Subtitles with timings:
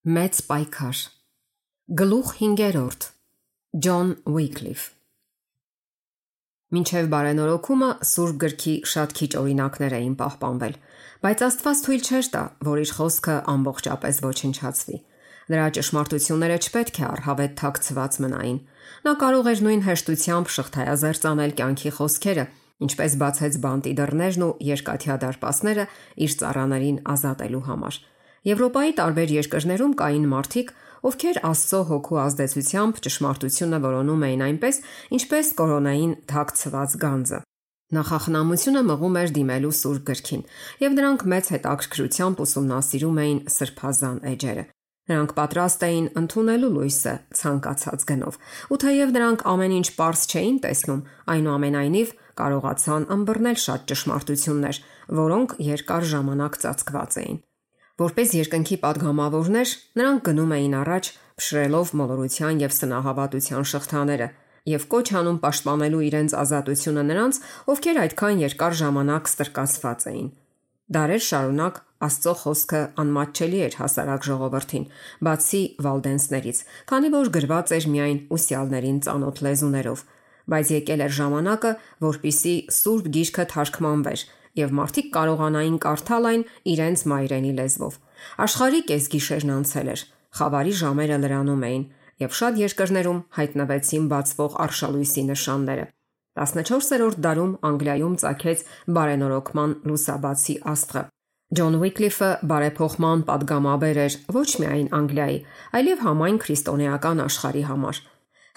[0.00, 0.96] Մեծ պայքար.
[1.92, 3.06] Գլուխ 5-րդ
[3.84, 4.84] Ջոն Ուիկլիֆ
[6.72, 10.78] Մինչև բարենորոգումը Սուրբ գրքի շատ քիչ օրինակներ էին պահպանվել,
[11.20, 14.96] բայց Աստված թույլ չէր տա, որ իր խոսքը ամբողջապես ոչնչացվի։
[15.52, 18.58] Նրա ճշմարտությունները չպետք է առհավետ թաքցված մնային։
[19.04, 22.46] Նա կարող էր նույն հեշտությամբ շղթայազերծ անել կյանքի խոսքերը,
[22.88, 25.84] ինչպես բացեց բանտի դռներն ու երկաթյա դարպասները
[26.24, 28.00] իր ծառաներին ազատելու համար։
[28.48, 30.68] Եվրոպայի տարբեր երկրներում կային մարդիկ,
[31.04, 34.78] ովքեր Աստծո հոգու ազդեցությամբ ճշմարտությունը որոնում էին այնպես,
[35.16, 37.40] ինչպես կորոնային թաքցված գանձը։
[37.90, 40.42] Նախախնամությունը մղում էր դիմելու սուրբ գրքին,
[40.80, 44.64] եւ նրանք մեծ հետաքրքրությամբ ուսումնասիրում էին սրբազան էջերը։
[45.10, 51.04] Նրանք պատրաստ էին ընդունելու լույսը ցանկացած գնով։ Ու թեև նրանք ամեն ինչ པարս չէին տեսնում,
[51.34, 54.82] այնուամենայնիվ կարողացան ըմբռնել շատ ճշմարտություններ,
[55.20, 57.40] որոնք երկար ժամանակ ծածկված էին։
[58.00, 64.28] Որպես երկնքի падգամավորներ, նրանք գնում էին առաջ, փշրելով մոլորության եւ սնահավատության շղթաները
[64.70, 67.40] եւ կոչ անում պաշտպանելու իրենց ազատությունը նրանց,
[67.74, 70.28] ովքեր այդքան երկար ժամանակ ստրկացված էին։
[70.96, 74.84] Դարեր շարունակ Աստծո խոսքը անմատչելի էր հասարակ ժողովրդին,
[75.26, 80.04] բացի Վալդենսներից, քանի որ գրված էր միայն ուսյալներին ծանոթ լեզուներով,
[80.50, 81.72] բայց եկել էր ժամանակը,
[82.08, 84.24] որpիսի Սուրբ Գիրքը թարգմանվեր
[84.60, 86.44] եւ մարդիկ կարողանային կարդալ այն
[86.74, 87.94] իրենց մայրենի լեզվով։
[88.44, 90.02] Աշխարհի կեսգիշերն անցել էր,
[90.40, 91.84] խավարի ժամերը լրանում էին
[92.20, 95.86] եւ շատ երկրներում հայտնվեցին բացվող արշալույսի նշանները։
[96.40, 98.60] 14-րդ դարում Անգլիայում ծագեց
[98.96, 101.02] բարենորոգման լուսաբացի աստղը։
[101.58, 105.38] Ջոն Ուիկլիֆը բարեփոխման падգամաբեր էր ոչ միայն Անգլիայի,
[105.80, 108.00] այլև համայն քրիստոնեական աշխարհի համար։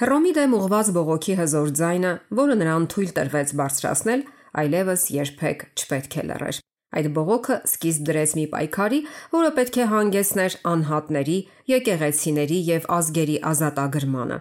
[0.03, 4.21] Հռոմի դեմ ուղված բողոքի հզոր ձայնը, որը նրան թույլ տրվեց բարձրացնել,
[4.61, 6.61] այլևս երբեք չպետք է լռեր։
[6.93, 8.99] Այդ բողոքը սկիզբ դրեց մի պայքարի,
[9.33, 11.37] որը պետք է հանգեցներ անհատների,
[11.73, 14.37] եկեղեցիների եւ ազգերի ազատագրմանը։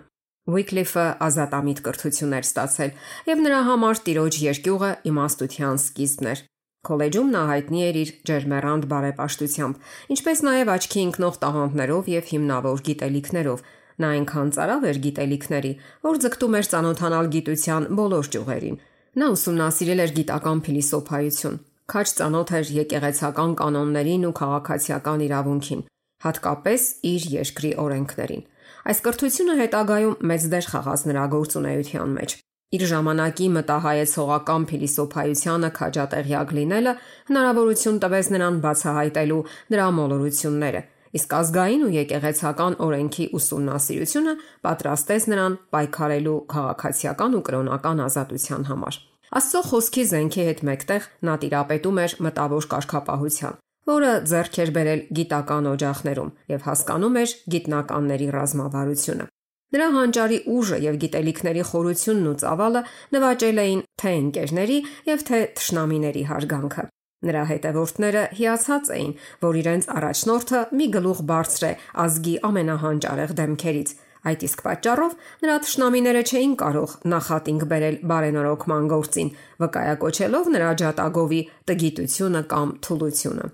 [0.53, 2.95] Ուիկլիֆը ազատամիտ կրթություն էր ստացել,
[3.31, 6.43] եւ նրա համար տիրոջ երկյուղը իմաստության սկիզբն էր։
[6.83, 9.77] Քոլեջում նա հայտնի էր իր ջերմերանդ բարեպաշտությամբ,
[10.13, 13.63] ինչպես նաև աչքի ընկնող տաղանդներով եւ հիմնավոր գիտելիքներով։
[14.03, 15.73] Նա այնքան ծարավ էր գիտելիքների,
[16.11, 18.81] որ ձգտում էր ճանոթանալ գիտության բոլոր ճյուղերին։
[19.13, 21.57] Նա ուսումնասիրել էր գիտական փիլիսոփայություն,
[21.93, 25.83] քաչ ծանոթ էր եկեղեցական կանոններին ու քաղաքացիական իրավունքին,
[26.25, 28.47] հատկապես իր երկրի օրենքներին։
[28.89, 32.35] Այս կրթությունը հետագայում մեծ դեր խաղաց նրա գործունեության մեջ։
[32.73, 36.95] Իր ժամանակի մտահայեցողական փիլիսոփայությանը քաջատեղյակ լինելը
[37.29, 39.43] հնարավորություն տվեց նրան բացահայտելու
[39.77, 40.83] նրա մոլորությունները,
[41.19, 44.35] իսկ ազգային ու եկեղեցական օրենքի ուսումնասիրությունը
[44.67, 48.99] պատրաստեց նրան պայքարելու քաղաքացիական ու կրոնական ազատության համար։
[49.33, 53.61] Աստծո խոսքի զենքի հետ մեկտեղ նա տիրապետում էր մտավոր կարգապահության,
[53.93, 59.27] որը ձեռք էր բերել գիտական օջախներում եւ հասկանում էր գիտնականների ռազմավարությունը։
[59.73, 62.83] Նրա հանճարի ուժը եւ գիտելիքների խորությունն ու ծավալը
[63.17, 66.85] նվաճել էին թե ընկերների եւ թե թշնամիների հարգանքը։
[67.23, 69.13] Նրա հետևորդները հիացած էին,
[69.47, 71.73] որ իրենց առաջնորդը մի գլուխ բարձր է
[72.05, 79.33] ազգի ամենահանճարեղ դեմքերից, Այդ իսկ պատճառով նրա ճշնամիները չէին կարող նախատինք բերել բարենորոգման գործին,
[79.65, 81.41] վկայակոչելով նրա ջատագովի
[81.71, 83.49] տգիտությունը կամ թուլությունը։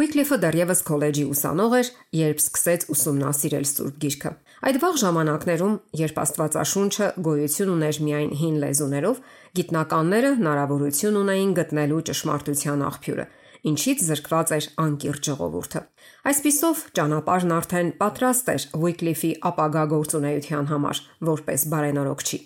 [0.00, 1.88] Ուիկլիֆը դեռևս քոլեջի ուսանող էր,
[2.20, 9.20] երբ սկսեց ուսումնասիրել Սուրբ Գիրքը։ Այդ վաղ ժամանակներում, երբ Աստվածաշունչը գոյություն ուներ միայն հին լեզուներով,
[9.58, 13.26] գիտնականները հնարավորություն ունեին գտնելու ճշմարտության աղբյուրը,
[13.70, 15.82] ինչից զրկված էր անկիրճ ժողովուրդը։
[16.30, 22.40] Այսպիսով ճանապարհն արդեն պատրաստ էր Ուիկլիֆի ապագա գործունեության համար, որպես բարենորոգչի։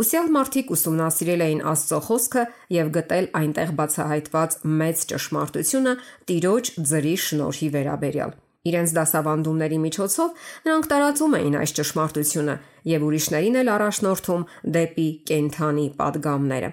[0.00, 2.44] Ուսյալ մարդիկ ուսումնասիրել էին Աստծո խոսքը
[2.76, 5.96] եւ գտել այնտեղ բացահայտված մեծ ճշմարտությունը
[6.30, 10.32] Տիրոջ ձրի շնորհի վերաբերյալ։ Իրենց դասավանդումների միջոցով
[10.66, 12.56] նրանք տարածում էին այս ճշմարտությունը
[12.90, 14.42] եւ ուրիշներին էլ առաջնորդում
[14.76, 16.70] դեպի կենթանի падգամները։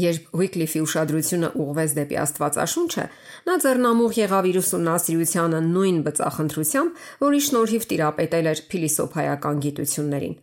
[0.00, 3.04] Երբ Wycliffe-ի ուշադրությունը ուղղվեց դեպի Աստվածաշունչը,
[3.46, 10.34] նա ձեռնամուխ եղավ իր ուսումնասիրությանը նույն բծախնդրությամբ, որի շնորհիվ տիրապետել էր փիլիսոփայական գիտություններին։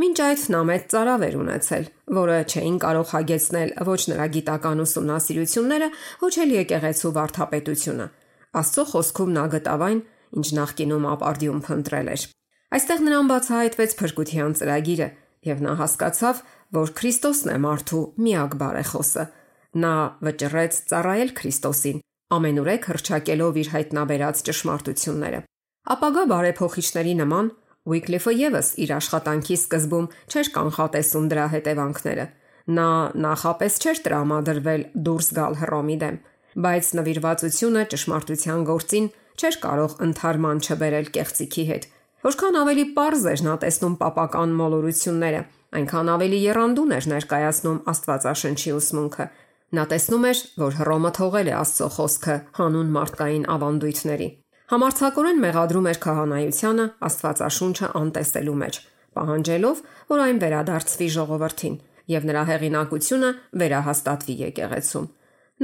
[0.00, 1.84] Մինչ այդ նա մեծ ծարավ էր ունեցել,
[2.16, 5.88] որը չէին կարող հագեցնել ոչ նրա գիտական ուսումնասիրությունները,
[6.24, 8.06] ոչ էլ եկեղեցու վարթապետությունը։
[8.56, 10.00] Աստծո խոսքում նա գտավ այն,
[10.36, 12.26] ինչ նախկինում ապարդյուն փնտրել էր։
[12.76, 15.08] Այստեղ նրան բացահայտվեց փրկության ծրագիրը,
[15.46, 16.40] եւ նա հասկացավ,
[16.76, 19.24] որ Քրիստոսն է մարդու միակ բարեխոսը։
[19.76, 19.92] Նա
[20.26, 22.00] վճռեց ծառայել Քրիստոսին,
[22.36, 25.40] ամենուրեք հրճակելով իր հայտնաբերած ճշմարտությունները։
[25.96, 27.50] Ապագա բարեփոխիչների նման
[27.86, 32.24] Ուիկլիֆը եւս իր աշխատանքի սկզբում չէր կանխատեսում դրա հետևանքները։
[32.76, 32.88] Նա
[33.22, 36.16] նախապես չէր տրամադրվել դուրս գալ Հռոմի դեմ,
[36.66, 39.06] բայց նվիրվածությունը ճշմարտության գործին
[39.36, 41.86] չէր կարող ընթարման չբերել կեղծիքի հետ։
[42.26, 45.42] Որքան ավելի པարզ էր նա տեսնում papական մոլորությունները,
[45.76, 49.26] այնքան ավելի երանդուն էր ներկայացնում Աստվածաշնչի ուսմունքը։
[49.76, 54.28] Նա տեսնում էր, որ Հռոմը թողել է Աստծո խոսքը հանուն մարդկային ավանդույթների։
[54.66, 58.78] Համարցակորեն մեղադրում էր քահանայությանը Աստվածաշունչը անտեսելու մեջ,
[59.16, 61.76] պահանջելով, որ այն վերադարձվի ժողովրդին
[62.16, 63.30] եւ նրա հեղինակությունը
[63.62, 65.06] վերահաստատվի եկեղեցում։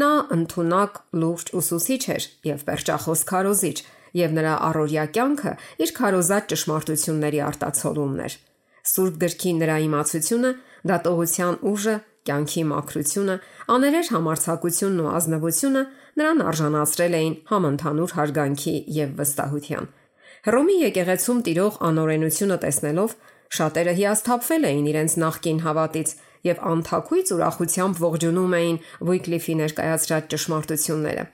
[0.00, 3.78] Նա ընդունակ լուրջ ուսուցիչ էր եւ perճախոս քարոզիչ,
[4.16, 5.52] եւ նրա առօրյա կյանքը
[5.84, 8.36] իր քարոզած ճշմարտությունների արտացոլումն էր։
[8.92, 10.50] Սուրբ գրքի նրա իմացությունը,
[10.90, 13.36] դատողության ուժը կյանքի մաքրությունը,
[13.74, 15.82] աներեր համարցակությունն ու ազնվությունը
[16.22, 19.88] նրան արժանացրել էին համընդհանուր հարգանքի եւ վստահության։
[20.42, 23.16] Հռոմի եկեղեցում տիրող անօրենությունը տեսնելով
[23.52, 26.14] շատերը հիասթափվել էին իրենց նախկին հավատից
[26.46, 28.78] եւ անթակույց ուրախությամբ ողջունում էին
[29.08, 31.24] Վույկլիֆի ներկայացրած ճշմարտությունները։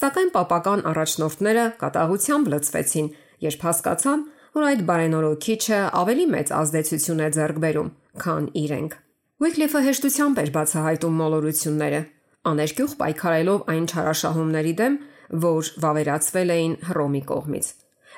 [0.00, 3.10] Սակայն papական առաջնորդները կատաղությամբ լծվեցին,
[3.46, 7.90] երբ հասկացան, որ այդ բարենորոքիչը ավելի մեծ ազդեցություն է ձեռք բերում,
[8.24, 8.96] քան իրենք։
[9.40, 12.00] Ուիկլիֆը հեշտությամբ էր բացահայտում մոլորությունները,
[12.50, 14.98] աներկյուղ պայքարելով այն չարաշահումների դեմ,
[15.44, 17.66] որ վավերացվել էին Հռոմի կողմից։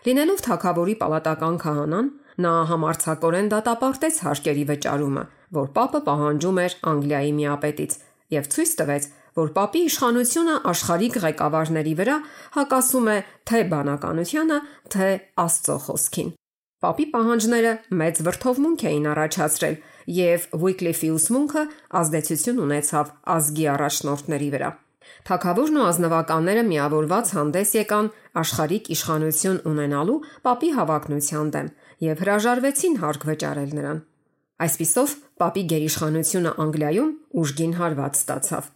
[0.03, 2.09] Լինելով թակավորի պալատական քահանան,
[2.40, 5.25] նա համարցակորեն դատապարտեց հարկերի վճարումը,
[5.58, 7.96] որ Պապը պահանջում էր Անգլիայի միապետից,
[8.32, 12.17] եւ ցույց տվեց, որ Պապի իշխանությունը աշխարհիկ ղեկավարների վրա
[12.56, 13.17] հակասում է
[13.49, 14.58] թե բանականությանը,
[14.93, 15.08] թե
[15.44, 16.32] Աստծո խոսքին։
[16.82, 19.76] Պապի պահանջները մեծ վրթովմունք էին առաջացրել
[20.19, 21.62] եւ Wycliffe-ի ուսմունքը
[22.00, 24.70] ազդեցություն ունեցավ ազգի առաջնորդների վրա։
[25.28, 28.08] Թագավորն ու ազնվականները միավորված հանդես եկան
[28.43, 31.70] աշխարհիկ իշխանություն ունենալու Պապի հավակնության դեմ
[32.02, 33.99] եւ հրաժարվեցին հարկ վճարել նրան։
[34.62, 37.10] Այսպիսով Պապի գերիշխանությունը Անգլիայում
[37.43, 38.70] ուժգին հարված ստացավ։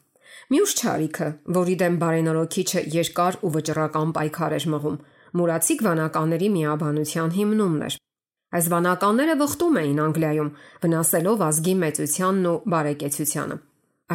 [0.46, 4.98] Մյուս ճարիքը, որի դեմ բարենորոքիչը երկար ու վճռական պայքար էր մղում,
[5.40, 7.96] մուրացիկ վանականների միաբանության հիմնումն էր։
[8.56, 10.50] Այս վանականները վխտում էին Անգլիայում,
[10.86, 13.56] վնասելով ազգի մեծությանն ու բարեկեցությանը։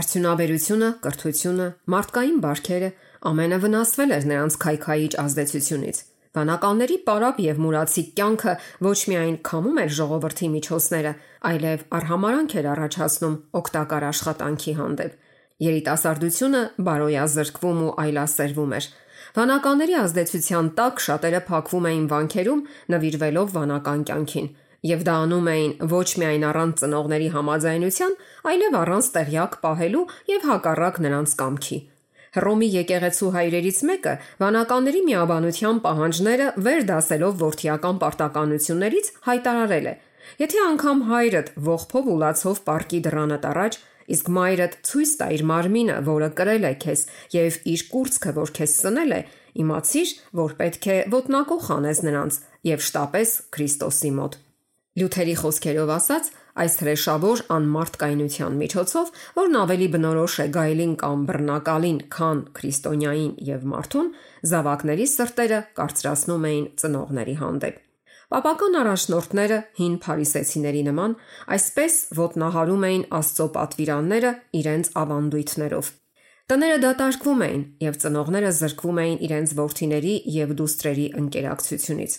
[0.02, 2.90] Արդյունաբերությունը, կրթությունը, մարդկային բարքերը
[3.32, 5.98] ամենը վնասվել էր նրանց քայքայիչ ազդեցությունից։
[6.32, 8.52] Վանականների պարապ եւ մուրացիկ կյանքը
[8.86, 11.12] ոչ միայն քամում էր ժողովրդի միջոցները,
[11.50, 15.18] այլև արհամարանք էր առաջացնում օգտակար աշխատանքի հանդեպ։
[15.62, 18.88] Երիտասարդությունը բարոյազրկվում ու այլասերվում էր։
[19.36, 24.50] Վանականների ազդեցության տակ շատերը փակվում էին վանքերում, նվիրվելով վանական կյանքին,
[24.88, 28.20] եւ դա անում էին ոչ միայն առանց ծնողների համաձայնության,
[28.52, 31.78] այլև առանց տեղյակ պահելու եւ հակառակ նրանց կամքի։
[32.32, 39.96] Հռոմի եկեղեցու հայրերից մեկը վանականների միաբանության պահանջները վեր դասելով ворթիական պարտականություններից հայտարարել է.
[40.40, 43.78] Եթե անգամ հայրդ ողփով ու լացով պարկի դրանդ առաջ
[44.12, 47.04] իսկ մայրդ ցույց տա իր մարմինը, որը կրել է քեզ,
[47.36, 49.22] եւ իր կուրծքը, որ քեզ սնել է,
[49.62, 52.40] իմացիր, որ պետք է ոտնակոխ անես նրանց
[52.72, 54.38] եւ շտապես Քրիստոսի մոտ։
[55.00, 62.02] Լյութերի խոսքերով ասած, Այս հրեշավոր անմարտ կայնության միջոցով, որն ավելի բնորոշ է գայլին կամ բռնակալին,
[62.12, 64.10] քան քրիստոնյային եւ մարդուն,
[64.52, 67.80] զավակների սրտերը կարծրացնում էին ծնողների հանդեպ։
[68.32, 71.16] Պապական առաջնորդները հին փարիսեցիների նման
[71.56, 74.32] այսպես ոտնահարում էին Աստծո պատվիրանները
[74.62, 75.90] իրենց ավանդույթներով։
[76.52, 82.16] Տները դատարկվում էին եւ ծնողները զրկվում էին իրենց ворթիների եւ դուստրերի ընկերակցությունից։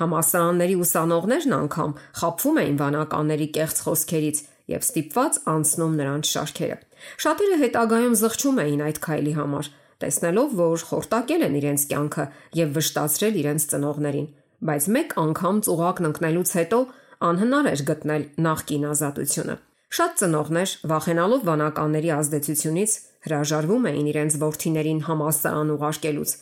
[0.00, 4.38] Համասարանների ուսանողներն անգամ խափվում էին վանականների կեղծ խոսքերից
[4.74, 6.78] եւ ստիպված անցնում նրանց շարքերը։
[7.24, 9.68] Շատերը հետագայում զղջում էին այդ քայլի համար,
[10.04, 12.24] տեսնելով, որ խորտակել են իրենց կյանքը
[12.58, 14.28] եւ վշտացրել իրենց ծնողներին։
[14.64, 16.80] Բայց մեկ անգամ ծուղակն ընկնելուց հետո
[17.28, 19.56] անհնար էր գտնել նախկին ազատությունը։
[19.94, 26.32] Շատ ծնողներ վախենալով վանականների ազդեցությունից հրաժարվում էին իրենց ворթիներին համասարան ուղարկելուց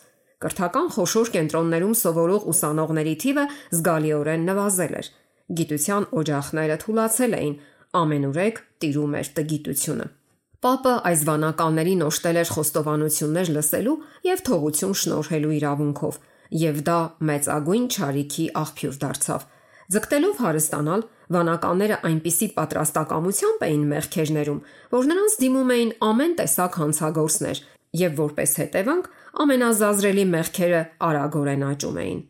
[0.42, 3.44] Կրթական խոշոր կենտրոններում սովորող ուսանողների թիվը
[3.78, 5.10] զգալիորեն նվազել էր։
[5.58, 7.54] Գիտության օջախները թուլացել էին,
[8.02, 10.06] ամենուրեք տիրում էր տգիտությունը։
[10.62, 13.94] Պապը այս վանականներին օշտել էր խոստովանություններ լսելու
[14.26, 16.18] եւ թողություն շնորհելու իրավունքով,
[16.62, 16.98] եւ դա
[17.30, 19.46] մեծագույն ճարիքի աղբյուր դարձավ։
[19.92, 21.02] Ձգտելով հարստանալ,
[21.34, 24.60] վանականները այնպիսի պատրաստակամությամբ էին մեղքերներում,
[24.94, 27.62] որ նրանց դիմում էին ամեն տեսակ հանցագործներ
[28.00, 29.08] եւ որպես հետևանք
[29.42, 32.20] ամենազազրելի մեղքերը արագորեն աճում էին։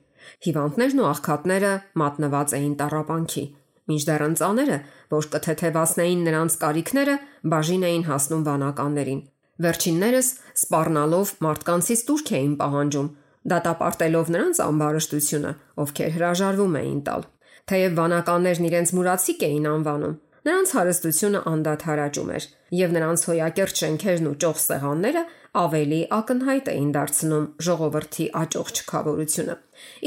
[0.46, 3.44] Հիվանդներն ու աղքատները մատնված էին տարապանքի,
[3.92, 4.78] մինչդեռ ընծաները,
[5.12, 7.16] որ կթեթևացնեին նրանց կարիքները,
[7.52, 9.20] բաժին էին հասնում վանականներին։
[9.62, 10.28] Վերջիններս
[10.62, 13.08] սպառնալով մարդկանցից դուրք էին պահանջում,
[13.52, 15.52] դատապարտելով նրանց ամբարշտությունը,
[15.82, 17.26] ովքեր հրաժարվում էին տալ։
[17.72, 22.44] Թեև վանականներն իրենց մուրացիկ էին անվանում, Նրանց հարստությունը անդադար աճում էր,
[22.74, 25.20] եւ նրանց հոյակերտ շենքերն ու ճոխ սեղանները
[25.52, 29.54] ավելի ակնհայտ էին դարձնում ժողովրդի աճող չքավորությունը։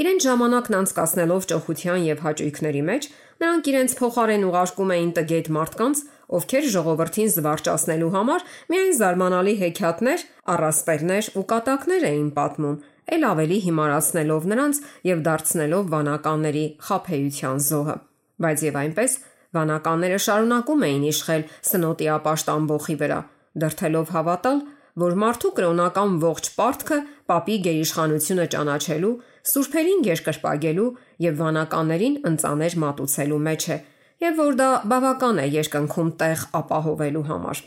[0.02, 3.08] Իրենց ժամանակն անցկасնելով ճոխության եւ հաճույքների մեջ,
[3.46, 6.02] նրանք իրենց փոխարեն ուղարկում էին տգետ մարդկանց,
[6.36, 10.26] ովքեր ժողովրդին զվարճացնելու համար միայն զարմանալի հեքիաթներ,
[10.56, 12.78] առասպելներ ու կատակներ էին պատմում,
[13.16, 17.98] ել ավելի հիմարացնելով նրանց եւ դարձնելով վանականների խափեության զոհը։
[18.42, 19.12] Բայց եւ այնպես
[19.56, 23.20] Վանականները շարունակում էին իշխել սնոտի ապաշտ ամբողի վրա,
[23.64, 24.60] դրթելով հավատալ,
[24.96, 26.98] որ մարդու կրոնական ողջ պարտքը
[27.30, 29.16] papի գերիշխանությունը ճանաչելու,
[29.52, 30.88] սուրբերին երկրպագելու
[31.26, 33.78] եւ վանականներին ընծաներ մատուցելու մեջ է,
[34.24, 37.62] եւ որ դա բավական է երկնքում տեղ ապահովելու համար։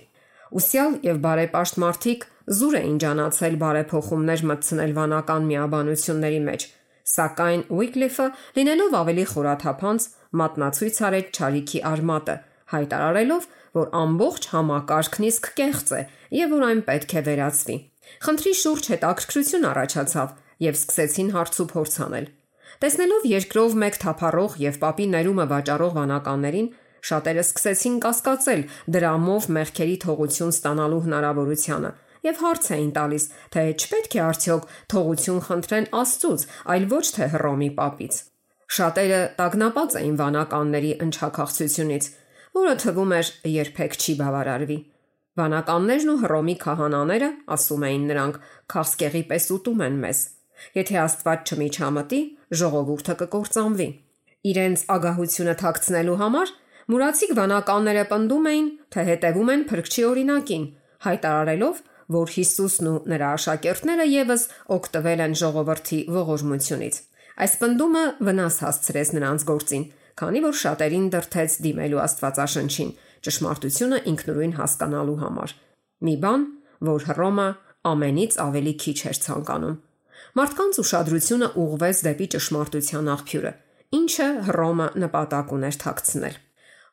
[0.58, 2.24] Ուսյալ եւ բարեպաշտ մարդիկ
[2.58, 6.64] զուր էին ջանացել բարեփոխումներ մտցնել վանական միաբանությունների մեջ,
[7.08, 8.26] սակայն Ուիկլիֆը,
[8.58, 10.06] լինելով ավելի խորաթափանց,
[10.40, 12.36] մատնացույց արեց ճարիքի արմատը,
[12.72, 13.46] հայտարարելով,
[13.78, 16.02] որ ամբողջ համակարգն իսկ կեղծ է
[16.38, 17.76] եւ որ այն պետք է վերացվի։
[18.24, 20.34] Խնդրի շուրջ հետաքրքրություն առաջացավ
[20.68, 22.26] եւ սկսեցին հարց ու փորձ անել։
[22.78, 26.68] Տեսնելով երկրով մեկ թափառող եւ papի ներումը վաճառող վանականներին,
[27.08, 28.62] շատերը սկսեցին կասկածել
[28.94, 31.90] դրամով մեղքերի թողություն ստանալու հնարավորությանը
[32.26, 36.44] եւ հարց էին տալիս, թե չպետք է արդյոք թողություն խնդրեն Աստծուց,
[36.74, 38.20] այլ ոչ թե Հռոմի papից։
[38.78, 42.08] Շատերը տագնապած էին վանականների ընչակաղցությունից,
[42.58, 44.78] որը թվում էր երբեք չի բավարարվի։
[45.38, 48.38] Վանականներն ու Հռոմի քահանաները, ասում էին նրանք,
[48.74, 50.22] քաղցկեղի պես ուտում են մեզ։
[50.74, 52.20] Եթե Աստված չմիջամտի,
[52.58, 53.88] ժողովուրդը կկործանվի։
[54.48, 56.52] Իրենց ագահությունը թաքցնելու համար
[56.88, 60.64] մուրացիկ վանականները պնդում էին, թե հետևում են փրկչի օրինակին,
[61.04, 61.80] հայտարարելով,
[62.12, 64.44] որ Հիսուսն ու նրա աշակերտները եւս
[64.78, 67.00] օգտվել են ժողովրդի ողորմությունից։
[67.38, 69.84] Այս պնդումը վնաս հասցրեց նրանց գործին,
[70.18, 72.90] քանի որ շատերին դրթեց դիմելու Աստվածաշնչին
[73.28, 75.54] ճշմարտությունը ինքնուրույն հասկանալու համար։
[76.08, 76.42] Մի բան,
[76.88, 77.46] որ Հռոմը
[77.92, 79.78] ամենից ավելի քիչ էր ցանկանում։
[80.38, 83.52] Մարդկանց ուշադրությունը ուղղվեց դեպի ճշմարտության աղբյուրը,
[83.98, 86.36] ինչը Հռոմը նպատակ ուներ թաքցնել։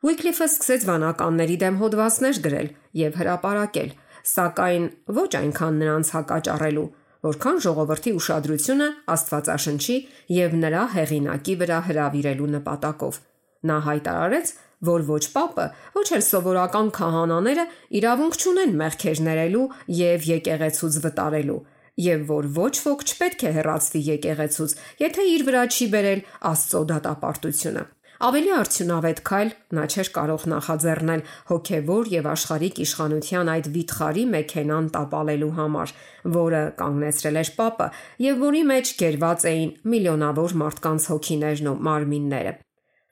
[0.06, 2.68] Ուիկլիֆը սկսեց վանականների դեմ հոդվածներ գրել
[3.02, 3.90] եւ հրապարակել,
[4.26, 4.86] սակայն
[5.20, 6.86] ոչ այնքան նրանց հակաճառելու,
[7.26, 9.98] որքան ժողովրդի ուշադրությունը Աստվածաշնչի
[10.36, 13.20] եւ նրա հեղինակի վրա հravirելու նպատակով։
[13.66, 14.52] Նա հայտարարեց,
[14.86, 15.66] որ ոչ papa,
[15.96, 17.66] ոչ էլ սովորական քահանաները
[18.00, 19.66] իրավունք չունեն մեղքեր ներելու
[20.00, 21.60] եւ եկեղեցուց վտարելու,
[22.06, 27.86] եւ որ ոչ ոք չպետք է հեռացվի եկեղեցուց, եթե իր վրա չի բերել Աստծո դատապարտությունը։
[28.24, 35.50] Ավելի արդյունավետ քայլ նա չէր կարող նախաձեռնել հոգևոր եւ աշխարհիկ իշխանության այդ վիթխարի մեքենան տապալելու
[35.58, 35.94] համար,
[36.36, 37.88] որը կանգնեցրել էր Պապը
[38.26, 42.56] եւ որի մեջ գերված էին միլիոնավոր մարդկանց հոգիներն ու մարմինները։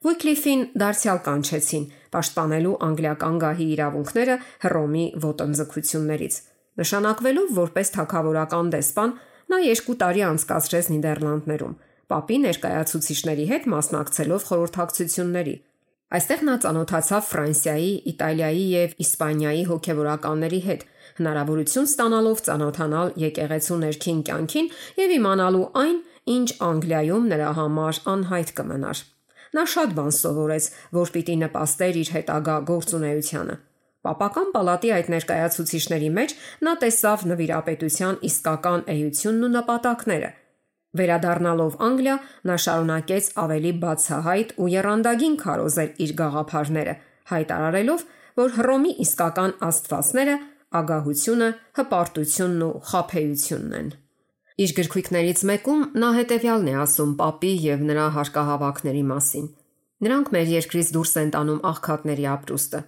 [0.04, 4.34] Վիկլիֆին դարձյալ կանչեցին, պաշտպանելու անգլիական գահի իրավունքները
[4.64, 6.34] Հռոմի ոտնձգություններից։
[6.80, 9.16] Նշանակվելով որպես թակավորական դեսպան,
[9.52, 11.74] նա երկու տարի անցկացրեց Նիդերլանդներում
[12.12, 15.54] Պապի ներկայացուցիչների հետ մասնակցելով խորհրդակցությունների։
[16.14, 20.84] Այստեղ նա ծանոթացավ Ֆրանսիայի, Իտալիայի եւ Իսպանիայի հոգեվորականների հետ,
[21.20, 24.68] հնարավորություն ստանալով ծանոթանալ եկեղեցու ներքին կյանքին
[25.00, 25.96] եւ իմանալու այն,
[26.34, 29.02] ինչ Անգլիայում նրա համար անհայտ կմնար։
[29.54, 30.64] Նա շատ բան սովորեց,
[30.98, 33.58] որ պիտի նպաստեր իր հետագա գործունեությանը։
[34.04, 40.30] Պապական պալատի այդ ներկայացուցիչների մեջ նա տեսավ նվիրապետության իսկական էությունն ու նպատակները,
[40.94, 42.16] Վերադառնալով Անգլիա,
[42.48, 46.94] նա շարունակեց ավելի բացահայտ ու երանդագին քարոզել իր գաղափարները,
[47.34, 48.06] հայտարարելով,
[48.38, 50.36] որ Հռոմի իսկական աստվածները
[50.74, 53.92] ագահությունը, հպարտությունն ու խափեությունն են։
[54.54, 59.46] Իր գրքույկներից մեկում նա հետևյալն է ասում Պապի եւ նրա հարկահավաքների մասին։
[60.04, 62.80] Նրանք մեր երկրից դուրս են տանում աղքատների ապրուստը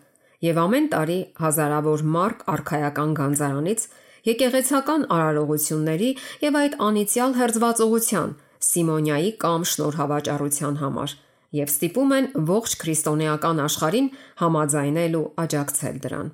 [0.46, 3.86] եւ ամեն տարի հազարավոր մարկ արխայական գանձարանից
[4.30, 6.10] եկեղեցական արարողությունների
[6.46, 8.34] եւ այդ անիցիալ հերձվածողության
[8.66, 11.14] Սիմոնիայի կամ շնորհավաճառության համար
[11.56, 14.08] եւ ստիպում են ողջ քրիստոնեական աշխարհին
[14.42, 16.28] համաձայնել ու աջակցել դրան։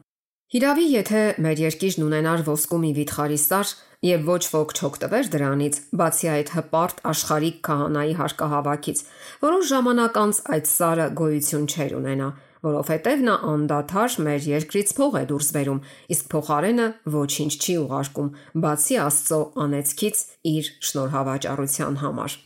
[0.53, 3.71] Հիրավի, եթե մեր երկիրն ունենար ոսկու մի վիթխարի սար
[4.05, 9.03] եւ ոչ ոք չօգտվեր դրանից, բացի այդ հպարտ աշխարհիկ քահանայի հարկահավաքից,
[9.47, 12.29] որոշ ժամանակ անց այդ սարը գոյություն չէր ունենա,
[12.67, 15.83] որովհետև նա անդադար մեր երկրից փող է դուրս բերում,
[16.15, 18.31] իսկ փոխարենը ոչինչ չի ուղարկում,
[18.63, 22.41] բացի Աստծո անեծքից իր շնորհավաճառության համար։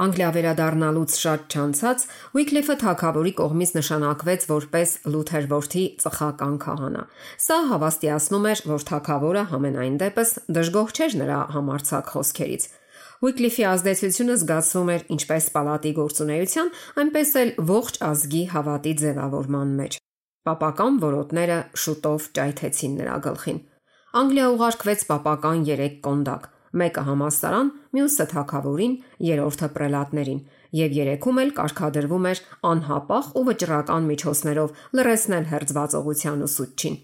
[0.00, 2.04] Անգլիա վերադառնալուց շատ չանցած
[2.38, 7.02] Ուիկլիֆը թակավորի կողմից նշանակվեց որպես Լութեր որդի ծխական քահանա։
[7.44, 12.64] Սա հավաստիացնում էր, որ թակավորը համենայն դեպս դժգոհ չէր նրա համարցակ խոսքերից։
[13.20, 16.68] Ուիկլիֆի ազդեցությունը զգացվում էր ինչպես պալատի գործունեության,
[17.02, 19.98] այնպես էլ ողջ ազգի հավատի ձևավորման մեջ։
[20.48, 23.58] Պապական որոտները շուտով ճայթեցին նրա գլխին։
[24.20, 26.48] Անգլիա ուղարկվեց պապական 3 կոնդակ,
[26.80, 28.96] մեկը համաստարան, մյուսը թակավորին,
[29.28, 30.40] երրորդը պրելատներին,
[30.80, 37.00] եւ երեքում էլ կարգադրվում էր անհապաղ ու վճռական միջոցներով լրացնել հերձվածողության ուսուցչին։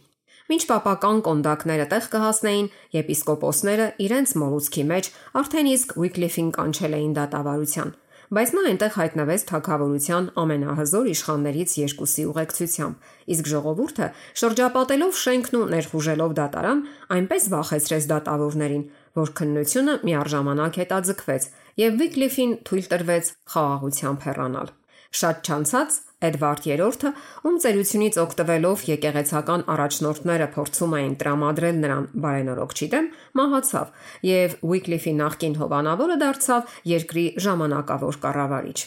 [0.47, 5.13] Մինչ պապական կոնդակները տեղ կհասնեին, եպիսկոպոսները իրենց մոլուցքի մեջ
[5.43, 7.95] արդեն իսկ Ուիկլիֆին կանչել էին դատավարության
[8.27, 12.97] բայց նա այնտեղ հայտնվեց թակավորության ամենահզոր իշխաններից երկուսի ուղեկցությամբ,
[13.35, 14.09] իսկ ժողովուրդը
[14.43, 16.81] շրջապատելով շենքն ու ներխուժելով դատարան,
[17.17, 18.85] այնպես վախեցրեց դատավորներին,
[19.21, 21.49] որ քննությունը միառժամանակ հետաձգվեց
[21.87, 24.75] եւ Վիկլիֆին թույլ տրվեց խաղաղությամբ հեռանալ։
[25.17, 27.11] Շատ չանցած Էդվարդ III-ը,
[27.45, 33.91] ում ծերությունից օգտվելով եկեղեցական առաջնորդները փորձում էին տրամադրել նրան բարենորոգչի դեմ, մահացավ
[34.25, 38.79] եւ Ուիկլիֆի նախկին հովանավորը դարձավ երկրի ժամանակավոր կառավարիչ։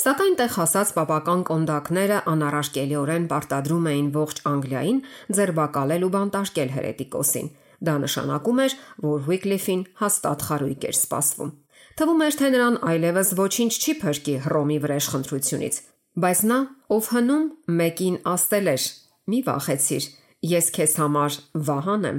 [0.00, 5.00] Սակայն տեղ հասած պապական կոնդակները անառարկելիորեն պարտադրում էին ողջ Անգլիային
[5.38, 7.50] ձերբակալել ու բանտարկել հերետիկոսին։
[7.84, 8.76] Դա նշանակում էր,
[9.06, 11.52] որ Ուիկլիֆին հաստատ խարույկ էր սպասվում։
[12.00, 15.76] Թվում էր, թե նրան այլևս ոչինչ չի փրկի Հռոմի վրեժխնդրությունից,
[16.18, 16.58] բայց նա,
[16.90, 17.46] ով հնում
[17.80, 18.84] մեկին ասել էր.
[19.30, 20.04] «Մի վախեցիր,
[20.50, 21.36] ես քեզ համար
[21.70, 22.18] վահան եմ»,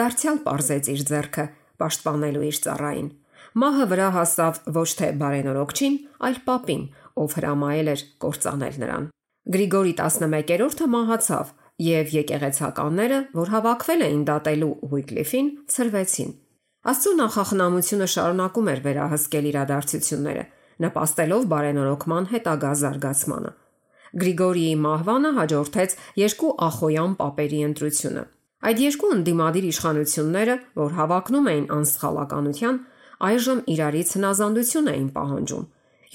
[0.00, 1.44] դարձյալ parzեց իր ձեռքը,
[1.80, 3.08] պաշտպանելու իր ծառային։
[3.56, 5.94] Մահը վրա հասավ ոչ թե բարենորոգչին,
[6.26, 6.82] այլ papին,
[7.16, 9.06] ով հրամայել էր կործանել նրան։
[9.46, 11.52] Գրիգորի 11-րդը մահացավ,
[11.86, 16.30] եւ եկեղեցականները, որ հավաքվել էին դատելու Ուիկլիֆին, ցրվեցին։
[16.86, 20.44] Աստծո նախախնամությունը շարունակում էր վերահսկել իրադարձությունները,
[20.84, 23.52] նպաստելով բարենորոգման հետագա զարգացմանը։
[24.16, 28.24] Գրիգորիի մահվանը հաջորդեց երկու ախոյան պապերի ընտրությունը։
[28.66, 32.78] Այդ երկու ընդդիմադիր իշխանությունները, որ հավակնում էին անսխալականության,
[33.26, 35.66] այժմ իրարից հնազանդություն էին պահանջում։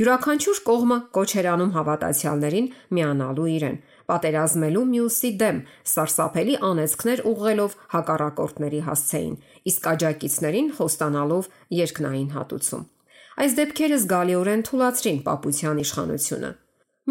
[0.01, 3.75] Յուրաքանչյուր կողմը կոչ էր անում հավատացյալներին միանալու իրեն,
[4.11, 5.59] պատերազմելու մյուսի դեմ,
[5.91, 9.35] սարսափելի անեծքներ ուղղելով հակառակորդների հասցեին,
[9.71, 11.51] իսկ աջակիցներին խոստանալով
[11.81, 12.90] երկնային հատուցում։
[13.39, 16.49] Այս դեպքերը զգալիորեն թուլացրին papության իշխանությունը։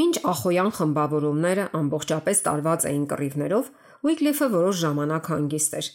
[0.00, 5.88] Մինչ ախոյան խմբավորումները ամբողջապես տարված էին կռիվներով, Ուիկլիֆը որոշ ժամանակ հանգիստ էր։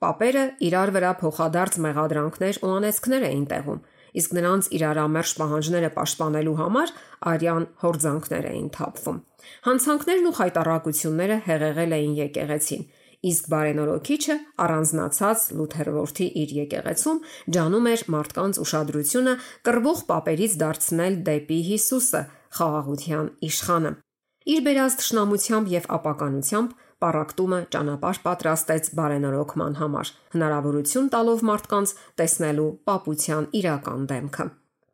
[0.00, 3.80] Պապերը իրար վրա փոխադարձ մեղադրանքներ ու անեծքներ էին տեղում,
[4.20, 6.94] իսկ նրանց իրարամերժ պահանջները պաշտպանելու համար
[7.32, 9.18] արյան հորձանքներ էին թափվում։
[9.66, 12.82] Հանցանքներն ու խայտարակությունները հեղեղել էին եկեղեցին,
[13.20, 17.18] իսկ բարենորոքիչը առանձնացած Լութերվորթի իր եկեղեցում
[17.56, 19.34] ջանում էր մարդկանց ուշադրությունը
[19.68, 22.22] կռվող papերից դարձնել դեպի Հիսուսը,
[22.60, 23.92] խաղաղության իշխանը։
[24.50, 33.46] Իր բերած ճշնամությամբ եւ ապականությամբ Պարակտումը ճանապարհ պատրաստեց բարենորոգման համար, հնարավորություն տալով մարդկանց տեսնելու papության
[33.60, 34.46] իրական դեմքը։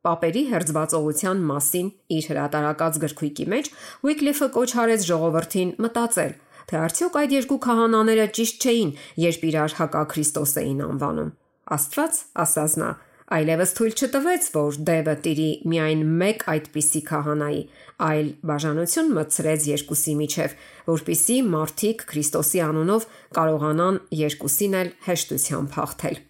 [0.06, 3.70] Պապերի հերձվածողության մասին իր հրատարակած գրքույկի մեջ
[4.06, 10.54] Ուիկլիֆը կոչ արեց ժողովրդին մտածել, թե արդյոք այդ երկու քահանաները ճիշտ չէին, երբ իրար հակաքրիստոս
[10.62, 11.30] էին անվանում։
[11.76, 12.90] Աստված, ասաց նա,
[13.36, 17.62] այլևս թույլ չտվեց, որ Դևը տիրի միայն մեկ այդպիսի քահանայի,
[18.06, 20.54] այլ բաժանություն մտցրեց երկուսի միջև,
[20.90, 26.22] որpիսի մարդիկ Քրիստոսի անունով կարողանան երկուսին էլ հեշտությամբ հաղթել։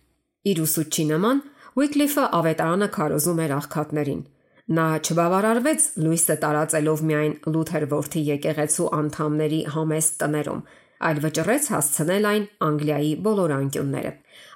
[0.47, 1.45] Իր ուսուցչի նման
[1.77, 4.21] Ուիկլիֆը ավետարանը քարոզում էր աղքատներին։
[4.67, 10.63] Նա չբավարարվեց լույսը տարածելով միայն Լութեր որդի եկեղեցու անդամների համեստ տներում,
[11.07, 14.13] այլ վճռեց հասցնել այն Անգլիայի բոլոր անկյունները։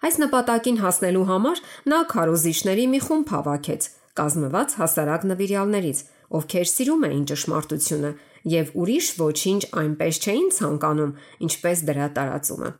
[0.09, 1.63] Այս նպատակին հասնելու համար
[1.95, 6.03] նա քարոզիչների մի խումբ հավաքեց, կազմված հասարակ նվիրյալներից,
[6.41, 8.13] ովքեր սիրում էին ճշմարտությունը
[8.51, 12.71] եւ ուրիշ ոչինչ այնպես չէին ցանկանում, ինչպես դրա տարածումը։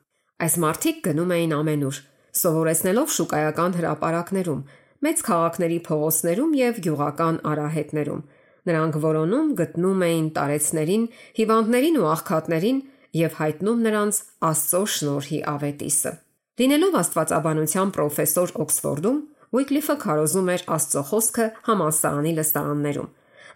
[0.41, 1.97] Այս մարդիկ գնում էին ամենուր,
[2.41, 4.63] սովորեցնելով շուկայական հրապարակներում,
[5.05, 8.25] մեծ քաղաքների փողոցներում եւ գյուղական արահետներում։
[8.69, 11.05] Նրանք որոնում գտնում էին տարեցներին,
[11.41, 12.83] հիվանդներին ու աղքատներին
[13.21, 16.13] եւ հայտնում նրանց Աստծո շնորհի ավետիսը։
[16.61, 19.19] Լինելով աստվածաբանության պրոֆեսոր Օքսֆորդում,
[19.51, 23.11] Ուիկլիֆը քարոզում էր Աստծո խոսքը համալսարանի լսարաններում։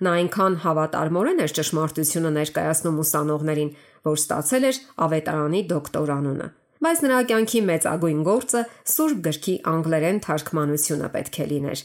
[0.04, 3.72] Նա այնքան հավատարմորեն էր ճշմարտությունը ներկայացնում ուսանողներին,
[4.10, 6.48] որ ստացել էր ավետարանի դոկտոր անունը
[6.84, 8.60] բայց նրա կյանքի մեծագույն գործը
[8.92, 11.82] Սուրբ գրքի անգլերեն թարգմանությունը պետք է լիներ։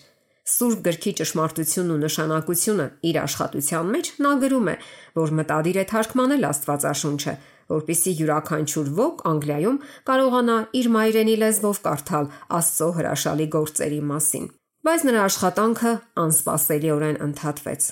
[0.50, 4.76] Սուրբ գրքի ճշմարտությունն ու նշանակությունը իր աշխատության մեջ նա գրում է,
[5.20, 7.34] որ մտադիր է թարգմանել Աստվածաշունչը,
[7.70, 14.50] որpիսի յուրաքանչյուր ոք Անգլիայում կարողանա իր մայրենի լեզվով կարդալ Աստծո հրաշալի գործերի մասին։
[14.90, 17.90] Բայց նրա աշխատանքը անսպասելիորեն ընդհատվեց։